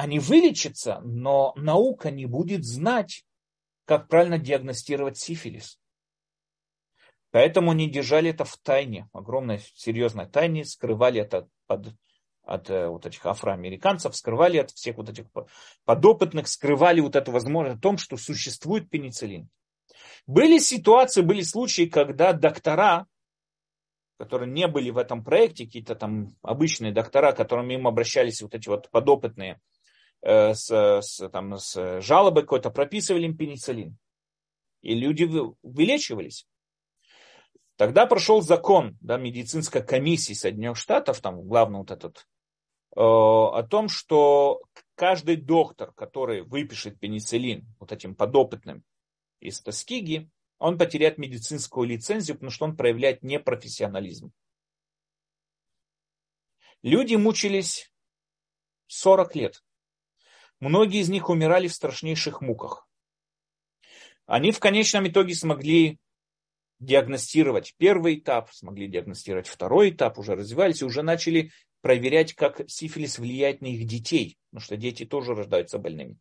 [0.00, 3.26] они вылечатся, но наука не будет знать,
[3.84, 5.78] как правильно диагностировать сифилис.
[7.32, 11.94] Поэтому они держали это в тайне, огромной серьезной тайне, скрывали это под,
[12.44, 15.26] от э, вот этих афроамериканцев, скрывали от всех вот этих
[15.84, 19.50] подопытных, скрывали вот эту возможность о том, что существует пенициллин.
[20.26, 23.06] Были ситуации, были случаи, когда доктора,
[24.16, 28.54] которые не были в этом проекте, какие-то там обычные доктора, к которым им обращались вот
[28.54, 29.60] эти вот подопытные,
[30.22, 33.96] с, с, там, с жалобой какой-то, прописывали им пенициллин.
[34.82, 35.28] И люди
[35.62, 36.46] вылечивались.
[37.76, 42.26] Тогда прошел закон да, медицинской комиссии Соединенных Штатов, там главный вот этот,
[42.94, 44.60] э, о том, что
[44.96, 48.84] каждый доктор, который выпишет пенициллин вот этим подопытным
[49.40, 54.30] из Тоскиги, он потеряет медицинскую лицензию, потому что он проявляет непрофессионализм.
[56.82, 57.90] Люди мучились
[58.88, 59.64] 40 лет.
[60.60, 62.86] Многие из них умирали в страшнейших муках.
[64.26, 65.98] Они в конечном итоге смогли
[66.78, 71.50] диагностировать первый этап, смогли диагностировать второй этап, уже развивались и уже начали
[71.80, 76.18] проверять, как сифилис влияет на их детей, потому что дети тоже рождаются больными.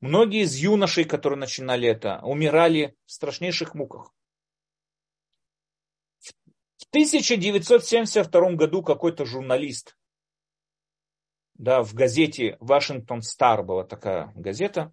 [0.00, 4.12] Многие из юношей, которые начинали это, умирали в страшнейших муках.
[6.18, 9.96] В 1972 году какой-то журналист
[11.54, 14.92] да, в газете Вашингтон Стар была такая газета,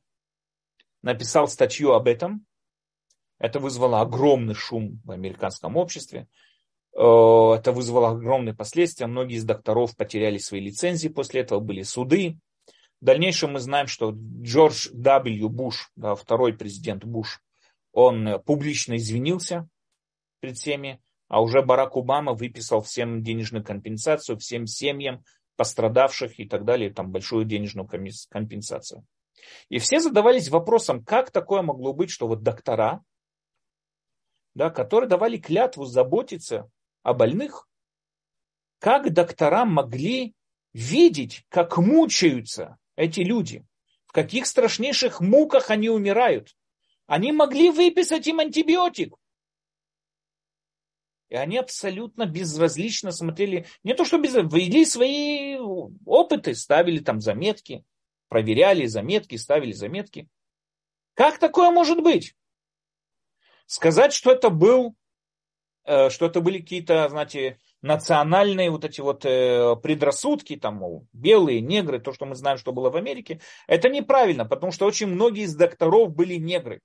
[1.02, 2.46] написал статью об этом.
[3.40, 6.28] Это вызвало огромный шум в американском обществе.
[6.94, 9.08] Э, это вызвало огромные последствия.
[9.08, 12.38] Многие из докторов потеряли свои лицензии после этого, были суды.
[13.02, 15.48] В дальнейшем мы знаем, что Джордж W.
[15.48, 17.42] Буш, да, второй президент Буш,
[17.92, 19.68] он публично извинился
[20.40, 25.24] перед всеми, а уже Барак Обама выписал всем денежную компенсацию, всем семьям,
[25.56, 29.06] пострадавших и так далее, там большую денежную компенсацию.
[29.70, 33.04] И все задавались вопросом, как такое могло быть, что вот доктора,
[34.54, 36.70] да, которые давали клятву заботиться
[37.04, 37.68] о больных,
[38.80, 40.34] как доктора могли
[40.74, 43.66] видеть, как мучаются эти люди,
[44.06, 46.56] в каких страшнейших муках они умирают.
[47.08, 49.16] Они могли выписать им антибиотик,
[51.32, 55.58] и они абсолютно безразлично смотрели, не то что без, ввели свои
[56.06, 57.86] опыты, ставили там заметки,
[58.28, 60.28] проверяли заметки, ставили заметки.
[61.14, 62.36] Как такое может быть?
[63.66, 64.94] Сказать, что это был,
[65.86, 71.62] э, что это были какие-то, знаете, национальные вот эти вот э, предрассудки, там, мол, белые,
[71.62, 75.44] негры, то, что мы знаем, что было в Америке, это неправильно, потому что очень многие
[75.44, 76.82] из докторов были негры.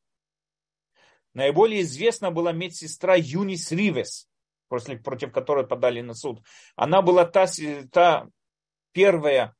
[1.34, 4.28] Наиболее известна была медсестра Юнис Ривес,
[4.68, 6.42] после, против которой подали на суд,
[6.74, 7.46] она была та,
[7.92, 8.28] та
[8.92, 9.54] первая,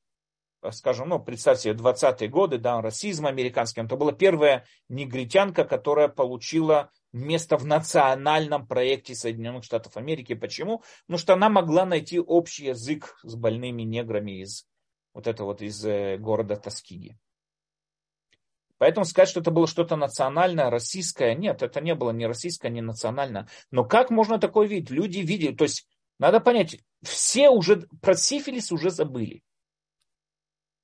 [0.70, 7.57] скажем, ну, представьте, 20-е годы, да, расизм американский, это была первая негритянка, которая получила место
[7.57, 10.34] в национальном проекте Соединенных Штатов Америки.
[10.34, 10.82] Почему?
[11.07, 14.66] Потому что она могла найти общий язык с больными неграми из
[15.14, 17.16] вот это вот из э, города Тоскиги.
[18.79, 22.81] Поэтому сказать, что это было что-то национальное, российское, нет, это не было ни российское, ни
[22.81, 23.49] национальное.
[23.70, 24.91] Но как можно такое видеть?
[24.91, 25.87] Люди видели, то есть
[26.18, 29.43] надо понять, все уже про сифилис уже забыли.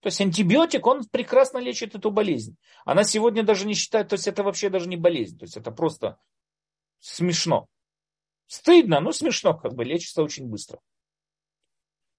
[0.00, 2.56] То есть антибиотик, он прекрасно лечит эту болезнь.
[2.84, 5.70] Она сегодня даже не считает, то есть это вообще даже не болезнь, то есть это
[5.70, 6.18] просто
[6.98, 7.68] смешно.
[8.46, 10.80] Стыдно, но смешно, как бы лечится очень быстро.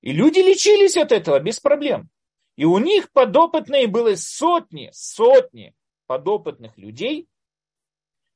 [0.02, 2.10] И люди лечились от этого без проблем.
[2.56, 5.74] И у них подопытные было сотни, сотни
[6.06, 7.28] подопытных людей,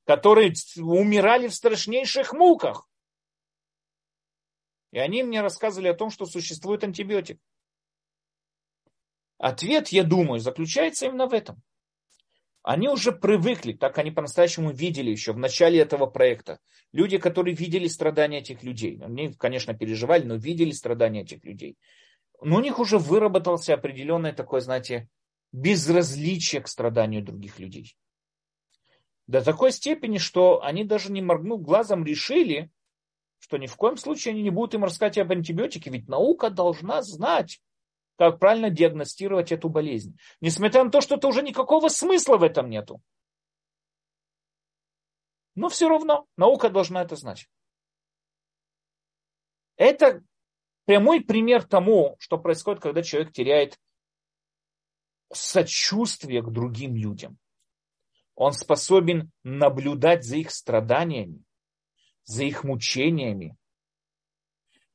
[0.05, 2.89] которые умирали в страшнейших муках.
[4.91, 7.39] И они мне рассказывали о том, что существует антибиотик.
[9.37, 11.61] Ответ, я думаю, заключается именно в этом.
[12.63, 16.59] Они уже привыкли, так они по-настоящему видели еще в начале этого проекта.
[16.91, 18.99] Люди, которые видели страдания этих людей.
[19.01, 21.77] Они, конечно, переживали, но видели страдания этих людей
[22.41, 25.09] но у них уже выработался определенное такое, знаете,
[25.51, 27.95] безразличие к страданию других людей.
[29.27, 32.71] До такой степени, что они даже не моргнув глазом решили,
[33.39, 37.01] что ни в коем случае они не будут им рассказать об антибиотике, ведь наука должна
[37.01, 37.61] знать,
[38.17, 40.17] как правильно диагностировать эту болезнь.
[40.41, 43.01] Несмотря на то, что это уже никакого смысла в этом нету.
[45.55, 47.47] Но все равно наука должна это знать.
[49.75, 50.23] Это
[50.87, 53.77] прямой пример тому, что происходит, когда человек теряет
[55.33, 57.37] сочувствие к другим людям.
[58.35, 61.43] Он способен наблюдать за их страданиями,
[62.23, 63.57] за их мучениями.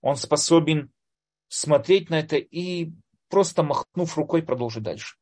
[0.01, 0.90] Он способен
[1.49, 2.93] смотреть на это и
[3.28, 5.16] просто махнув рукой продолжить дальше.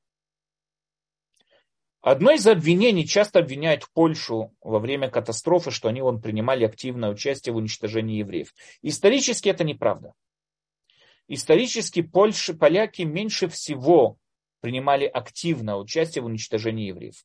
[2.00, 7.54] Одно из обвинений часто обвиняют Польшу во время катастрофы, что они вон, принимали активное участие
[7.54, 8.54] в уничтожении евреев.
[8.82, 10.14] Исторически это неправда
[11.30, 14.16] исторически Польши, поляки меньше всего
[14.60, 17.24] принимали активное участие в уничтожении евреев.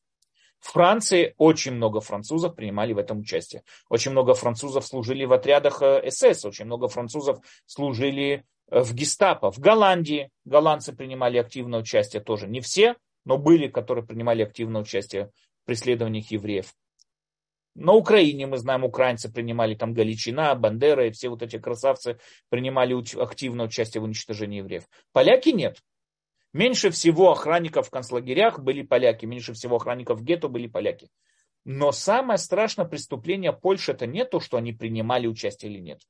[0.60, 3.62] В Франции очень много французов принимали в этом участие.
[3.90, 9.50] Очень много французов служили в отрядах э, СС, очень много французов служили э, в гестапо.
[9.50, 12.46] В Голландии голландцы принимали активное участие тоже.
[12.46, 15.30] Не все, но были, которые принимали активное участие
[15.62, 16.72] в преследованиях евреев.
[17.78, 22.18] На Украине, мы знаем, украинцы принимали там Галичина, Бандера и все вот эти красавцы
[22.48, 24.88] принимали активное участие в уничтожении евреев.
[25.12, 25.82] Поляки нет.
[26.54, 31.10] Меньше всего охранников в концлагерях были поляки, меньше всего охранников в гетто были поляки.
[31.66, 36.00] Но самое страшное преступление Польши это не то, что они принимали участие или нет,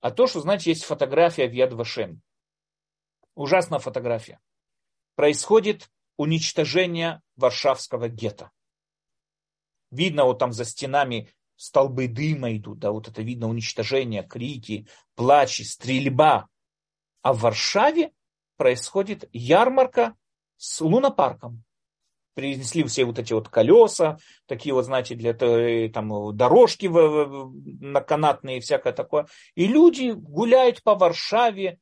[0.00, 2.20] а то, что, знаете, есть фотография в Ядвашем.
[3.34, 4.40] Ужасная фотография.
[5.14, 5.88] Происходит
[6.18, 8.50] уничтожение Варшавского гетто.
[9.90, 15.62] Видно вот там за стенами столбы дыма идут, да, вот это видно уничтожение, крики, плачи,
[15.62, 16.48] стрельба.
[17.22, 18.12] А в Варшаве
[18.56, 20.14] происходит ярмарка
[20.56, 21.64] с лунопарком.
[22.34, 24.16] Принесли все вот эти вот колеса,
[24.46, 25.34] такие вот, знаете, для
[25.90, 29.26] там дорожки на канатные всякое такое.
[29.54, 31.78] И люди гуляют по Варшаве,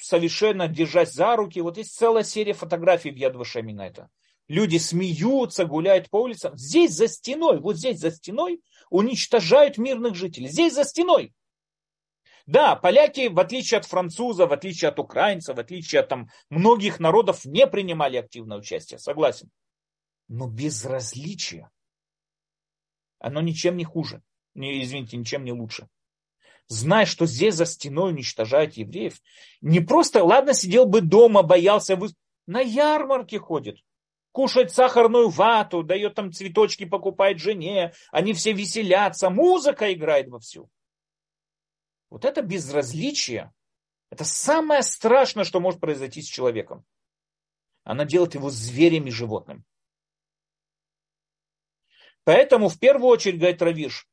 [0.00, 1.60] совершенно держась за руки.
[1.60, 4.08] Вот есть целая серия фотографий в Ядвашеме на это
[4.50, 6.58] люди смеются, гуляют по улицам.
[6.58, 10.48] Здесь за стеной, вот здесь за стеной уничтожают мирных жителей.
[10.48, 11.32] Здесь за стеной.
[12.46, 16.98] Да, поляки, в отличие от французов, в отличие от украинцев, в отличие от там, многих
[16.98, 19.50] народов, не принимали активное участие, согласен.
[20.26, 21.70] Но безразличие,
[23.20, 24.20] оно ничем не хуже.
[24.54, 25.86] Не, извините, ничем не лучше.
[26.66, 29.20] Зная, что здесь за стеной уничтожают евреев,
[29.60, 32.08] не просто, ладно, сидел бы дома, боялся, вы...
[32.46, 33.76] на ярмарке ходит
[34.32, 40.70] кушает сахарную вату, дает там цветочки, покупает жене, они все веселятся, музыка играет вовсю.
[42.08, 43.52] Вот это безразличие,
[44.10, 46.84] это самое страшное, что может произойти с человеком.
[47.84, 49.64] Она делает его зверем и животным.
[52.24, 54.08] Поэтому в первую очередь, говорит Равиш,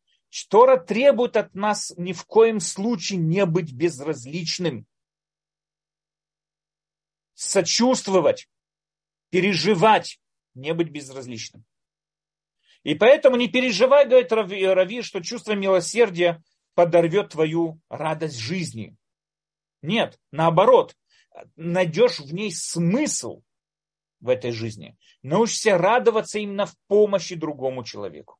[0.49, 4.85] Тора требует от нас ни в коем случае не быть безразличным.
[7.33, 8.47] Сочувствовать,
[9.29, 10.19] переживать,
[10.53, 11.65] не быть безразличным.
[12.83, 16.41] И поэтому не переживай, говорит Рави, Рави, что чувство милосердия
[16.73, 18.95] подорвет твою радость жизни.
[19.81, 20.95] Нет, наоборот,
[21.55, 23.41] найдешь в ней смысл
[24.19, 24.97] в этой жизни.
[25.21, 28.37] Научишься радоваться именно в помощи другому человеку.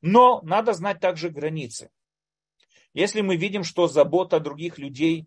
[0.00, 1.90] Но надо знать также границы.
[2.94, 5.26] Если мы видим, что забота других людей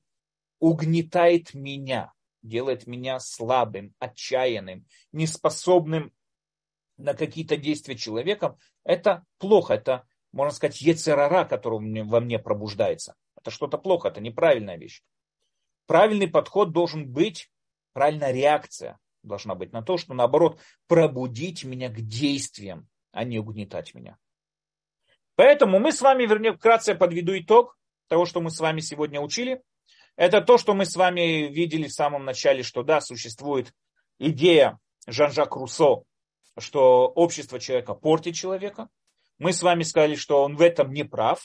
[0.59, 2.11] угнетает меня,
[2.43, 6.13] делает меня слабым, отчаянным, неспособным
[6.97, 13.15] на какие-то действия человеком, это плохо, это, можно сказать, ецерара, который во мне пробуждается.
[13.35, 15.01] Это что-то плохо, это неправильная вещь.
[15.87, 17.49] Правильный подход должен быть,
[17.93, 23.93] правильная реакция должна быть на то, что наоборот пробудить меня к действиям, а не угнетать
[23.95, 24.17] меня.
[25.35, 27.77] Поэтому мы с вами, вернее, вкратце подведу итог
[28.07, 29.63] того, что мы с вами сегодня учили.
[30.15, 33.73] Это то, что мы с вами видели в самом начале, что да, существует
[34.19, 36.03] идея Жан-Жак Руссо,
[36.57, 38.89] что общество человека портит человека.
[39.39, 41.41] Мы с вами сказали, что он в этом не прав,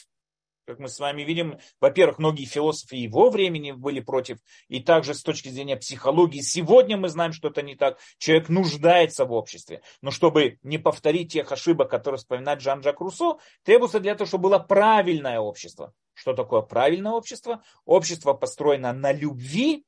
[0.69, 4.37] как мы с вами видим, во-первых, многие философы его времени были против,
[4.69, 7.99] и также с точки зрения психологии, сегодня мы знаем, что это не так.
[8.19, 9.81] Человек нуждается в обществе.
[10.03, 14.59] Но чтобы не повторить тех ошибок, которые вспоминает Жан-Жак Руссо, требуется для этого, чтобы было
[14.59, 15.95] правильное общество.
[16.19, 17.63] Что такое правильное общество?
[17.85, 19.87] Общество построено на любви,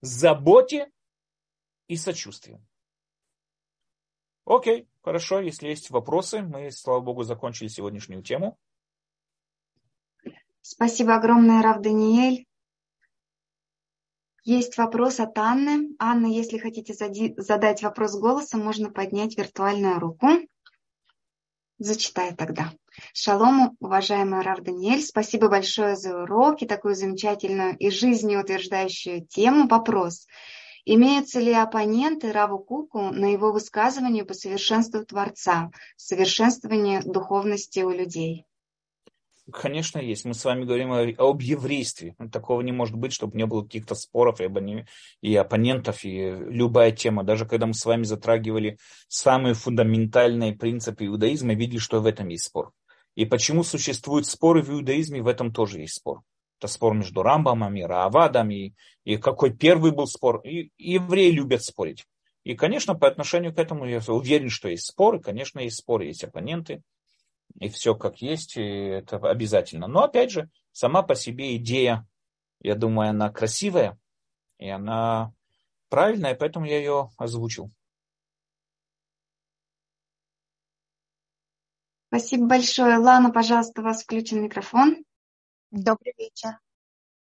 [0.00, 0.90] заботе
[1.86, 2.60] и сочувствии.
[4.44, 8.58] Окей, хорошо, если есть вопросы, мы, слава богу, закончили сегодняшнюю тему.
[10.60, 12.44] Спасибо огромное, Рав Даниэль.
[14.42, 15.94] Есть вопрос от Анны.
[16.00, 16.94] Анна, если хотите
[17.40, 20.26] задать вопрос голосом, можно поднять виртуальную руку.
[21.78, 22.72] Зачитай тогда.
[23.12, 29.68] Шалом, уважаемый Рав Даниэль, спасибо большое за урок и такую замечательную и жизнеутверждающую тему.
[29.68, 30.26] Вопрос.
[30.84, 38.46] Имеются ли оппоненты Раву Куку на его высказывание по совершенству Творца, совершенствованию духовности у людей?
[39.52, 40.24] Конечно, есть.
[40.26, 42.14] Мы с вами говорим об еврействе.
[42.32, 44.84] Такого не может быть, чтобы не было каких-то споров и,
[45.22, 47.24] и оппонентов, и любая тема.
[47.24, 48.78] Даже когда мы с вами затрагивали
[49.08, 52.72] самые фундаментальные принципы иудаизма, видели, что в этом есть спор.
[53.18, 56.22] И почему существуют споры в иудаизме, в этом тоже есть спор.
[56.60, 60.40] Это спор между Рамбамом и Раавадом, и, и какой первый был спор.
[60.44, 62.06] И, и евреи любят спорить.
[62.44, 66.22] И, конечно, по отношению к этому я уверен, что есть споры, конечно, есть споры, есть
[66.22, 66.80] оппоненты
[67.58, 69.88] и все как есть, и это обязательно.
[69.88, 72.06] Но опять же, сама по себе идея,
[72.60, 73.98] я думаю, она красивая,
[74.58, 75.32] и она
[75.88, 77.72] правильная, поэтому я ее озвучил.
[82.08, 82.96] Спасибо большое.
[82.96, 85.04] Лана, пожалуйста, у вас включен микрофон.
[85.70, 86.58] Добрый вечер.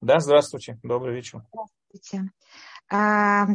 [0.02, 0.78] Да, здравствуйте.
[0.82, 1.42] Добрый вечер.
[1.48, 2.30] Здравствуйте.
[2.92, 3.46] А,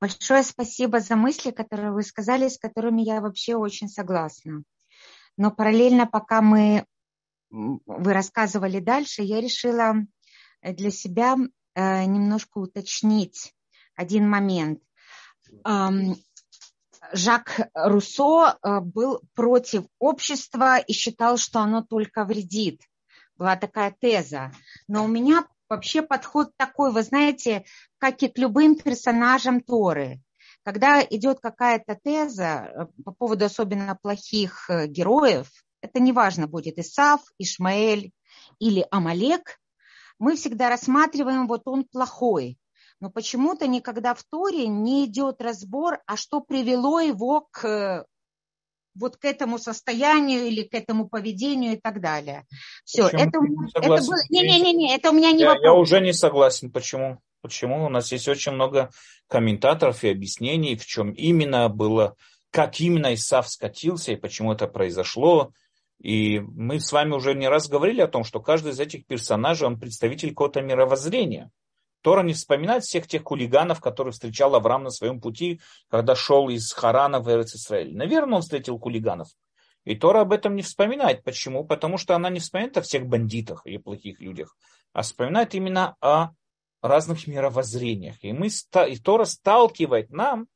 [0.00, 4.64] большое спасибо за мысли, которые вы сказали, с которыми я вообще очень согласна.
[5.36, 6.84] Но параллельно, пока мы,
[7.50, 9.94] вы рассказывали дальше, я решила
[10.60, 11.36] для себя
[11.74, 13.54] э, немножко уточнить
[13.94, 14.82] один момент.
[17.12, 22.82] Жак Руссо э, был против общества и считал, что оно только вредит.
[23.36, 24.52] Была такая теза.
[24.88, 27.64] Но у меня вообще подход такой, вы знаете,
[27.98, 30.20] как и к любым персонажам Торы.
[30.62, 35.48] Когда идет какая-то теза э, по поводу особенно плохих э, героев,
[35.80, 38.12] это неважно, будет Исав, Ишмаэль
[38.58, 39.58] или Амалек,
[40.18, 42.58] мы всегда рассматриваем, вот он плохой.
[43.00, 48.06] Но почему-то никогда в Торе не идет разбор, а что привело его к
[48.94, 52.44] вот к этому состоянию или к этому поведению и так далее.
[52.84, 54.16] Все, Почему это, это было...
[54.28, 55.64] Не-не-не, это у меня не я, вопрос.
[55.64, 56.70] Я уже не согласен.
[56.70, 57.20] Почему?
[57.40, 57.86] Почему?
[57.86, 58.90] У нас есть очень много
[59.28, 62.16] комментаторов и объяснений, в чем именно было,
[62.50, 65.52] как именно Исав скатился и почему это произошло.
[66.00, 69.66] И мы с вами уже не раз говорили о том, что каждый из этих персонажей,
[69.66, 71.50] он представитель какого-то мировоззрения.
[72.02, 76.72] Тора не вспоминает всех тех хулиганов, которые встречал Авраам на своем пути, когда шел из
[76.72, 77.96] Харана в Эрец-Исраэль.
[77.96, 79.28] Наверное, он встретил хулиганов.
[79.84, 81.24] И Тора об этом не вспоминает.
[81.24, 81.64] Почему?
[81.64, 84.56] Потому что она не вспоминает о всех бандитах и плохих людях,
[84.92, 86.30] а вспоминает именно о
[86.82, 88.16] разных мировоззрениях.
[88.22, 90.48] И, мы, и Тора сталкивает нам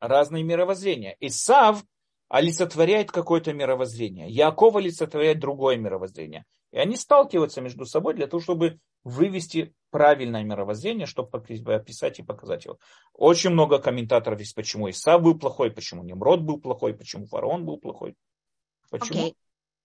[0.00, 1.16] разные мировоззрения.
[1.20, 1.84] Исав
[2.28, 4.28] олицетворяет какое-то мировоззрение.
[4.28, 6.44] Яков олицетворяет другое мировоззрение.
[6.72, 12.64] И они сталкиваются между собой для того, чтобы вывести правильное мировоззрение, чтобы описать и показать
[12.64, 12.78] его.
[13.14, 17.78] Очень много комментаторов есть, почему Исав был плохой, почему Немрод был плохой, почему фараон был
[17.78, 18.14] плохой.
[18.90, 19.28] Почему?
[19.28, 19.34] Okay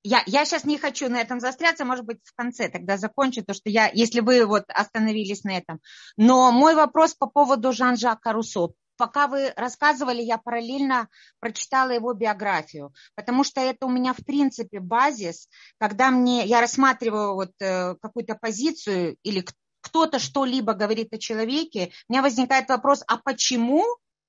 [0.06, 3.56] я, я сейчас не хочу на этом застряться, может быть, в конце тогда закончу, то
[3.56, 5.82] что я, если вы вот остановились на этом.
[6.16, 8.70] Но мой вопрос по поводу Жан-Жака Руссо.
[8.98, 11.10] Пока вы рассказывали, я параллельно
[11.40, 17.36] прочитала его биографию, потому что это у меня в принципе базис, когда мне, я рассматриваю
[17.36, 19.46] вот э, какую-то позицию или
[19.82, 23.84] кто-то что-либо говорит о человеке, у меня возникает вопрос, а почему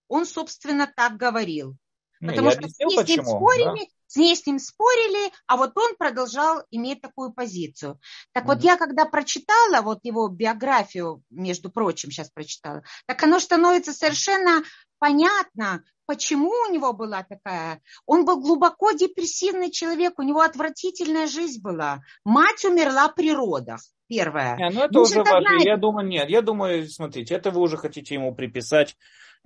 [0.09, 1.77] он, собственно, так говорил?
[2.21, 3.85] Потому я что объяснил, почему, спорим, да?
[4.07, 7.99] С ней с ним спорили, а вот он продолжал иметь такую позицию.
[8.33, 8.47] Так mm-hmm.
[8.47, 14.63] вот я когда прочитала вот его биографию, между прочим, сейчас прочитала, так оно становится совершенно
[14.99, 17.83] понятно, почему у него была такая.
[18.07, 22.01] Он был глубоко депрессивный человек, у него отвратительная жизнь была.
[22.25, 24.57] Мать умерла при родах первое.
[24.57, 25.63] Не, ну это уже важно.
[25.63, 26.31] Я думаю, нет.
[26.31, 28.97] Я думаю, смотрите, это вы уже хотите ему приписать.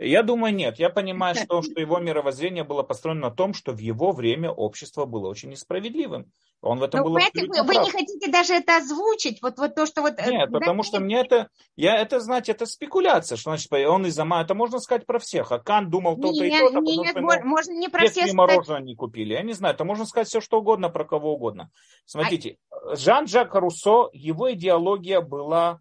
[0.02, 0.78] Я думаю, нет.
[0.78, 5.04] Я понимаю, что, что его мировоззрение было построено на том, что в его время общество
[5.04, 6.32] было очень несправедливым.
[6.62, 7.20] Он в этом ну, был вы,
[7.64, 10.14] вы не хотите даже это озвучить, вот, вот то, что вот...
[10.18, 14.06] Э, нет, да, потому что мне это, я это, знаете, это спекуляция, что значит, он
[14.06, 17.44] из-за это можно сказать про всех, а Кан думал то-то и то-то, нет, потому что
[17.46, 20.58] можно не про всех мороженое не купили, я не знаю, это можно сказать все, что
[20.58, 21.70] угодно про кого угодно.
[22.04, 22.94] Смотрите, а...
[22.94, 25.80] Жан-Жак Руссо, его идеология была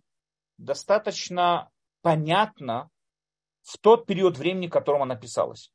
[0.57, 1.69] достаточно
[2.01, 2.89] понятна
[3.69, 5.71] в тот период времени, в котором она писалась.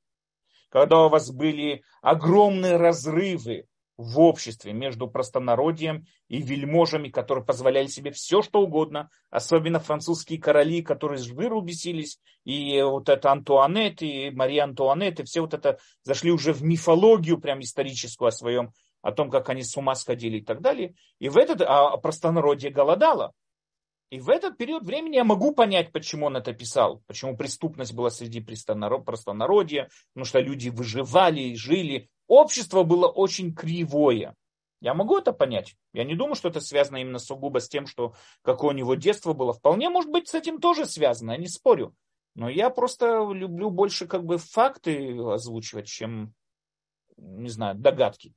[0.69, 3.67] Когда у вас были огромные разрывы
[3.97, 10.83] в обществе между простонародием и вельможами, которые позволяли себе все, что угодно, особенно французские короли,
[10.83, 15.79] которые с жиру бесились, и вот это Антуанет, и Мария Антуанет, и все вот это
[16.03, 18.73] зашли уже в мифологию прям историческую о своем,
[19.03, 20.95] о том, как они с ума сходили и так далее.
[21.21, 23.33] И в этот, а простонародье голодало.
[24.11, 28.11] И в этот период времени я могу понять, почему он это писал, почему преступность была
[28.11, 34.35] среди простонародья, потому что люди выживали и жили общество было очень кривое.
[34.81, 35.77] Я могу это понять.
[35.93, 39.33] Я не думаю, что это связано именно сугубо с тем, что какое у него детство
[39.33, 39.53] было.
[39.53, 41.95] Вполне может быть с этим тоже связано, я не спорю.
[42.35, 46.35] Но я просто люблю больше как бы факты озвучивать, чем,
[47.17, 48.35] не знаю, догадки.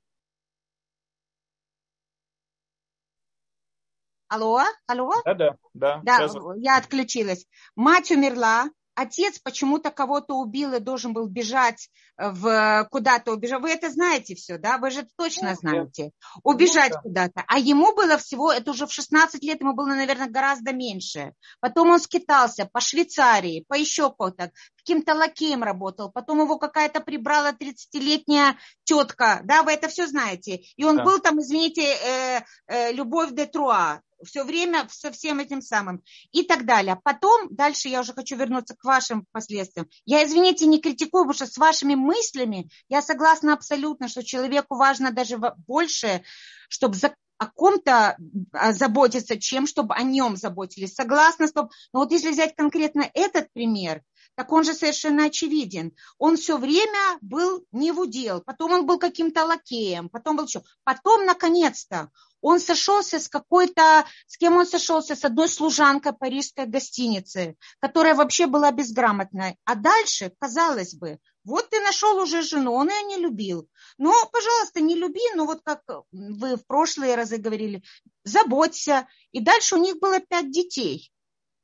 [4.29, 5.11] Алло, алло?
[5.25, 6.01] Да, да, да.
[6.03, 7.45] Да, я отключилась.
[7.75, 13.61] Мать умерла, отец почему-то кого-то убил и должен был бежать в куда-то убежать.
[13.61, 14.79] Вы это знаете все, да?
[14.79, 16.11] Вы же точно знаете.
[16.43, 17.43] Убежать ну, куда-то.
[17.47, 21.33] А ему было всего, это уже в 16 лет, ему было, наверное, гораздо меньше.
[21.59, 26.11] Потом он скитался по Швейцарии, по еще куда-то, каким-то лакеем работал.
[26.11, 30.63] Потом его какая-то прибрала 30-летняя тетка, да, вы это все знаете.
[30.75, 31.03] И он да.
[31.03, 36.43] был там, извините, э, э, Любовь де Труа все время со всем этим самым и
[36.43, 36.99] так далее.
[37.03, 39.87] Потом, дальше я уже хочу вернуться к вашим последствиям.
[40.05, 45.11] Я, извините, не критикую, потому что с вашими мыслями я согласна абсолютно, что человеку важно
[45.11, 46.23] даже больше,
[46.69, 48.17] чтобы за о ком-то
[48.51, 50.95] а, заботиться, чем чтобы о нем заботились.
[50.95, 51.69] Согласна, что...
[51.93, 54.01] Но вот если взять конкретно этот пример,
[54.37, 55.93] так он же совершенно очевиден.
[56.19, 60.63] Он все время был не в удел, потом он был каким-то лакеем, потом был что?
[60.83, 62.11] Потом, наконец-то,
[62.41, 65.15] он сошелся с какой-то, с кем он сошелся?
[65.15, 69.57] С одной служанкой парижской гостиницы, которая вообще была безграмотной.
[69.65, 73.67] А дальше, казалось бы, вот ты нашел уже жену, он ее не любил.
[73.97, 75.81] Ну, пожалуйста, не люби, ну вот как
[76.11, 77.81] вы в прошлые разы говорили,
[78.23, 79.07] заботься.
[79.31, 81.11] И дальше у них было пять детей.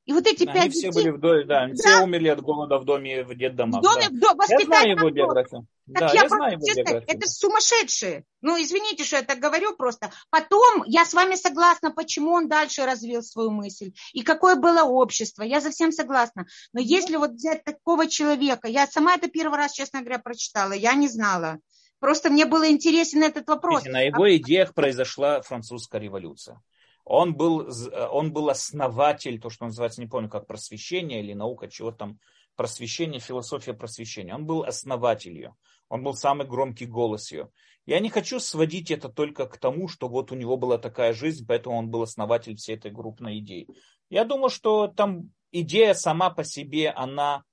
[0.06, 0.92] И вот эти пять детей...
[0.92, 3.80] все были в доме, да, да, все умерли от голода в доме, в детдомах.
[3.80, 4.34] В доме, да.
[4.34, 5.66] в Я знаю его биографию.
[5.94, 7.18] Так да, я, я знаю его честно, биографию.
[7.18, 8.26] Это сумасшедшие.
[8.42, 10.12] Ну, извините, что я так говорю просто.
[10.30, 13.94] Потом я с вами согласна, почему он дальше развил свою мысль.
[14.12, 15.44] И какое было общество.
[15.44, 16.48] Я совсем согласна.
[16.74, 20.96] Но если вот взять такого человека, я сама это первый раз, честно говоря, прочитала, я
[20.96, 21.60] не знала.
[22.00, 23.86] Просто мне было интересен этот вопрос.
[23.86, 24.36] На его а...
[24.36, 26.62] идеях произошла французская революция.
[27.06, 27.70] Он был,
[28.12, 32.20] он был основатель, то, что называется, не помню, как просвещение или наука, чего там,
[32.56, 34.34] просвещение, философия просвещения.
[34.34, 35.56] Он был основателью,
[35.90, 37.50] он был самый громкий голос ее.
[37.86, 41.46] Я не хочу сводить это только к тому, что вот у него была такая жизнь,
[41.46, 43.68] поэтому он был основатель всей этой группной идеи.
[44.10, 47.44] Я думаю, что там идея сама по себе, она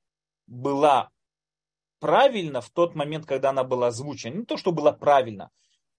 [0.47, 1.11] была
[1.99, 4.35] правильно в тот момент, когда она была озвучена.
[4.35, 5.51] Не то, что была правильно,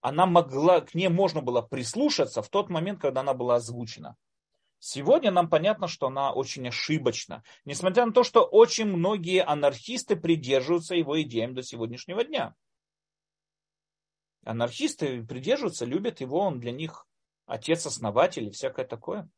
[0.01, 4.17] она могла, к ней можно было прислушаться в тот момент, когда она была озвучена.
[4.79, 10.95] Сегодня нам понятно, что она очень ошибочна, несмотря на то, что очень многие анархисты придерживаются
[10.95, 12.55] его идеям до сегодняшнего дня.
[14.43, 17.05] Анархисты придерживаются, любят его, он для них
[17.45, 19.29] отец-основатель и всякое такое.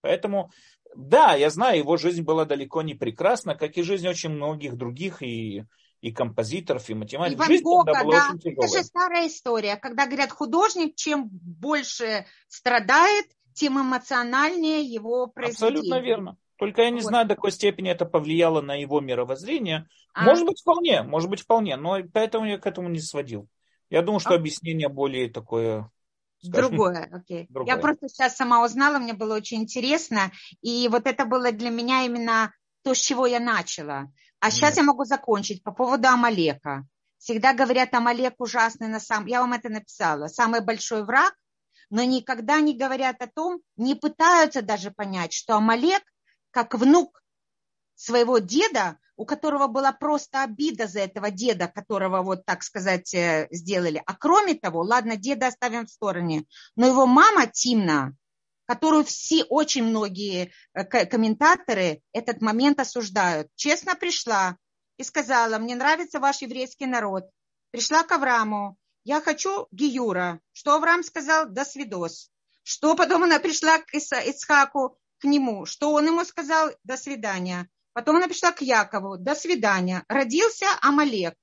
[0.00, 0.50] Поэтому,
[0.96, 5.22] да, я знаю, его жизнь была далеко не прекрасна, как и жизнь очень многих других,
[5.22, 5.64] и
[6.00, 7.46] и композиторов, и математиков.
[7.46, 8.28] И Жизнь Гога, тогда была да.
[8.28, 8.68] очень тяжелая.
[8.68, 15.80] Это же старая история, когда говорят художник, чем больше страдает, тем эмоциональнее его произведение.
[15.80, 16.36] Абсолютно верно.
[16.56, 17.08] Только я не вот.
[17.08, 19.88] знаю, до какой степени это повлияло на его мировоззрение.
[20.12, 20.24] А.
[20.24, 23.48] Может быть, вполне, может быть, вполне, но поэтому я к этому не сводил.
[23.90, 24.34] Я думаю, что а.
[24.34, 25.90] объяснение более такое
[26.42, 27.46] Скажем, другое, окей.
[27.48, 27.74] Другое.
[27.74, 30.30] Я просто сейчас сама узнала, мне было очень интересно.
[30.62, 32.52] И вот это было для меня именно
[32.82, 34.10] то, с чего я начала.
[34.40, 36.86] А сейчас я могу закончить по поводу Амалека.
[37.18, 39.26] Всегда говорят, Амалек ужасный на самом...
[39.26, 40.28] Я вам это написала.
[40.28, 41.34] Самый большой враг,
[41.90, 46.02] но никогда не говорят о том, не пытаются даже понять, что Амалек,
[46.50, 47.22] как внук
[47.96, 53.48] своего деда, у которого была просто обида за этого деда, которого, вот так сказать, э,
[53.50, 54.00] сделали.
[54.06, 56.44] А кроме того, ладно, деда оставим в стороне,
[56.76, 58.14] но его мама Тимна,
[58.68, 64.58] которую все, очень многие э, комментаторы этот момент осуждают, честно пришла
[64.98, 67.24] и сказала, мне нравится ваш еврейский народ.
[67.70, 70.40] Пришла к Аврааму, я хочу Гиюра.
[70.52, 71.48] Что Авраам сказал?
[71.48, 72.30] До свидос.
[72.62, 75.64] Что потом она пришла к Исхаку, к нему.
[75.64, 76.70] Что он ему сказал?
[76.84, 77.70] До свидания.
[77.94, 79.16] Потом она пришла к Якову.
[79.16, 80.04] До свидания.
[80.08, 81.34] Родился Амалек.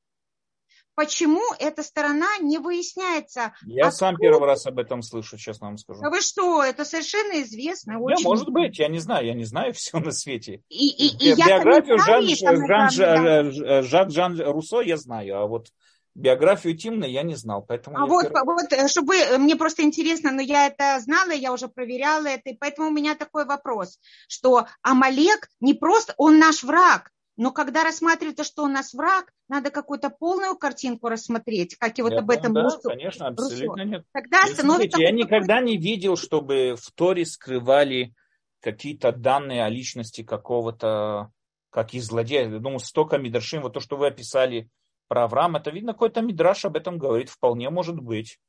[0.95, 3.53] Почему эта сторона не выясняется?
[3.65, 3.91] Я откуда...
[3.91, 6.01] сам первый раз об этом слышу, честно вам скажу.
[6.03, 7.99] А вы что, это совершенно известно.
[7.99, 8.23] Очень...
[8.23, 10.61] Да, может быть, я не знаю, я не знаю все на свете.
[10.69, 15.67] И, и, и Биографию Жан, Жан, Жан, Жан Руссо я знаю, а вот
[16.15, 17.97] биографию Тимны я не знал, поэтому...
[17.97, 18.45] А вот, первый...
[18.45, 22.51] вот, э, чтобы, э, мне просто интересно, но я это знала, я уже проверяла это,
[22.51, 27.83] и поэтому у меня такой вопрос, что Амалек не просто, он наш враг, но когда
[27.83, 32.29] рассматривается, что он нас враг, надо какую-то полную картинку рассмотреть, как и вот я об
[32.29, 32.89] этом да, Руссо.
[32.89, 33.83] конечно, абсолютно Руссо.
[33.83, 34.05] нет.
[34.13, 35.01] Тогда становится...
[35.01, 38.13] я никогда не видел, чтобы в Торе скрывали
[38.61, 41.31] какие-то данные о личности какого-то,
[41.69, 42.49] как из злодея.
[42.49, 44.69] Я думаю, столько мидршим, вот то, что вы описали,
[45.07, 48.39] про Авраама, это видно, какой-то мидраш об этом говорит, вполне может быть.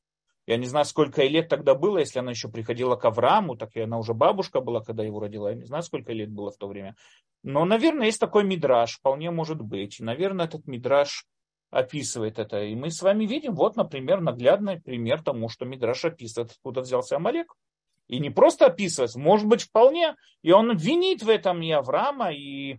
[0.47, 3.75] Я не знаю, сколько ей лет тогда было, если она еще приходила к Аврааму, так
[3.75, 5.51] и она уже бабушка была, когда его родила.
[5.51, 6.95] Я не знаю, сколько лет было в то время.
[7.43, 9.99] Но, наверное, есть такой мидраж, вполне может быть.
[9.99, 11.27] И, наверное, этот мидраж
[11.71, 12.63] описывает это.
[12.63, 17.17] И мы с вами видим, вот, например, наглядный пример тому, что мидраж описывает, откуда взялся
[17.17, 17.53] Амалек.
[18.07, 20.15] И не просто описывать, может быть, вполне.
[20.43, 22.79] И он винит в этом и Авраама, и,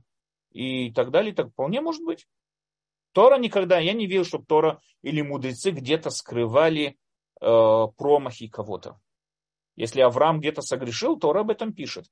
[0.52, 1.34] и так далее.
[1.34, 2.28] Так вполне может быть.
[3.12, 6.98] Тора никогда, я не видел, чтобы Тора или мудрецы где-то скрывали
[7.40, 9.00] промахи кого-то.
[9.76, 12.06] Если Авраам где-то согрешил, Тора об этом пишет.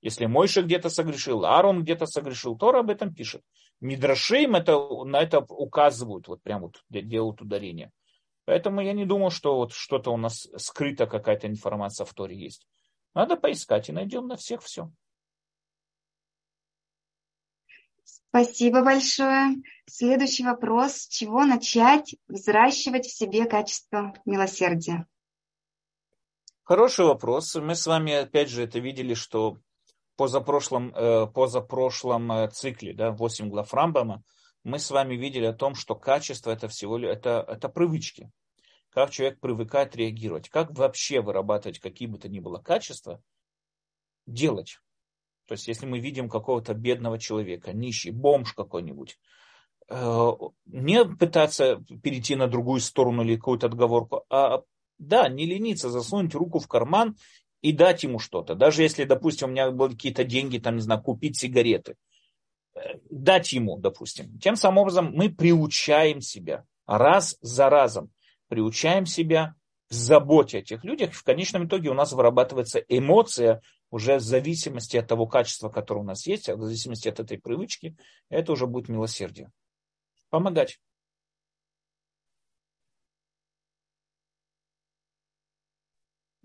[0.00, 3.42] Если Мойша где-то согрешил, Аарон где-то согрешил, Тора об этом пишет.
[3.80, 7.90] Мидрашим это, на это указывают, вот прям вот делают ударение.
[8.44, 12.66] Поэтому я не думал, что вот что-то у нас скрыто, какая-то информация в Торе есть.
[13.14, 14.90] Надо поискать и найдем на всех все.
[18.30, 19.56] Спасибо большое.
[19.86, 21.08] Следующий вопрос.
[21.08, 25.06] Чего начать взращивать в себе качество милосердия?
[26.62, 27.56] Хороший вопрос.
[27.56, 29.58] Мы с вами, опять же, это видели, что
[30.14, 34.22] позапрошлом, э, позапрошлом э, цикле, да, 8 глав Рамбама,
[34.62, 38.30] мы с вами видели о том, что качество это всего лишь это, это привычки.
[38.90, 40.48] Как человек привыкает реагировать.
[40.48, 43.20] Как вообще вырабатывать какие бы то ни было качества,
[44.26, 44.78] делать.
[45.50, 49.18] То есть, если мы видим какого-то бедного человека, нищий, бомж какой-нибудь,
[49.88, 50.30] э,
[50.66, 54.62] не пытаться перейти на другую сторону или какую-то отговорку, а
[55.00, 57.16] да, не лениться, засунуть руку в карман
[57.62, 58.54] и дать ему что-то.
[58.54, 61.96] Даже если, допустим, у меня были какие-то деньги, там, не знаю, купить сигареты.
[62.76, 64.38] Э, дать ему, допустим.
[64.38, 68.12] Тем самым образом мы приучаем себя раз за разом.
[68.46, 69.56] Приучаем себя
[69.90, 71.12] заботе о тех людях.
[71.12, 73.60] В конечном итоге у нас вырабатывается эмоция,
[73.90, 77.96] уже в зависимости от того качества, которое у нас есть, в зависимости от этой привычки,
[78.28, 79.50] это уже будет милосердие.
[80.30, 80.78] Помогать.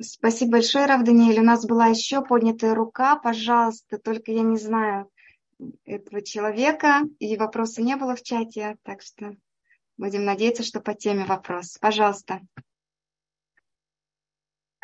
[0.01, 1.39] Спасибо большое, Рав Даниэль.
[1.39, 3.15] У нас была еще поднятая рука.
[3.15, 5.09] Пожалуйста, только я не знаю
[5.85, 9.37] этого человека, и вопроса не было в чате, так что
[9.97, 11.77] будем надеяться, что по теме вопрос.
[11.79, 12.41] Пожалуйста.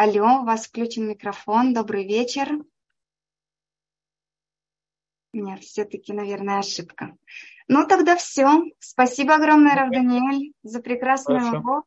[0.04, 1.76] Алло, у вас включен микрофон.
[1.76, 2.48] Добрый вечер.
[5.32, 7.16] Нет, все-таки, наверное, ошибка.
[7.68, 8.64] Ну, тогда все.
[8.80, 11.60] Спасибо огромное, Рав Даниэль, за прекрасный Хорошо.
[11.60, 11.86] урок.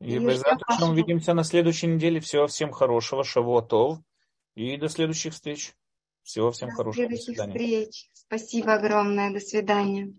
[0.00, 0.34] И, и мы
[0.90, 2.20] увидимся на следующей неделе.
[2.20, 4.00] Всего всем хорошего, шавуатов.
[4.54, 5.72] И до следующих встреч.
[6.22, 7.08] Всего всем до хорошего.
[7.08, 8.10] До следующих встреч.
[8.12, 9.32] Спасибо огромное.
[9.32, 10.12] До свидания.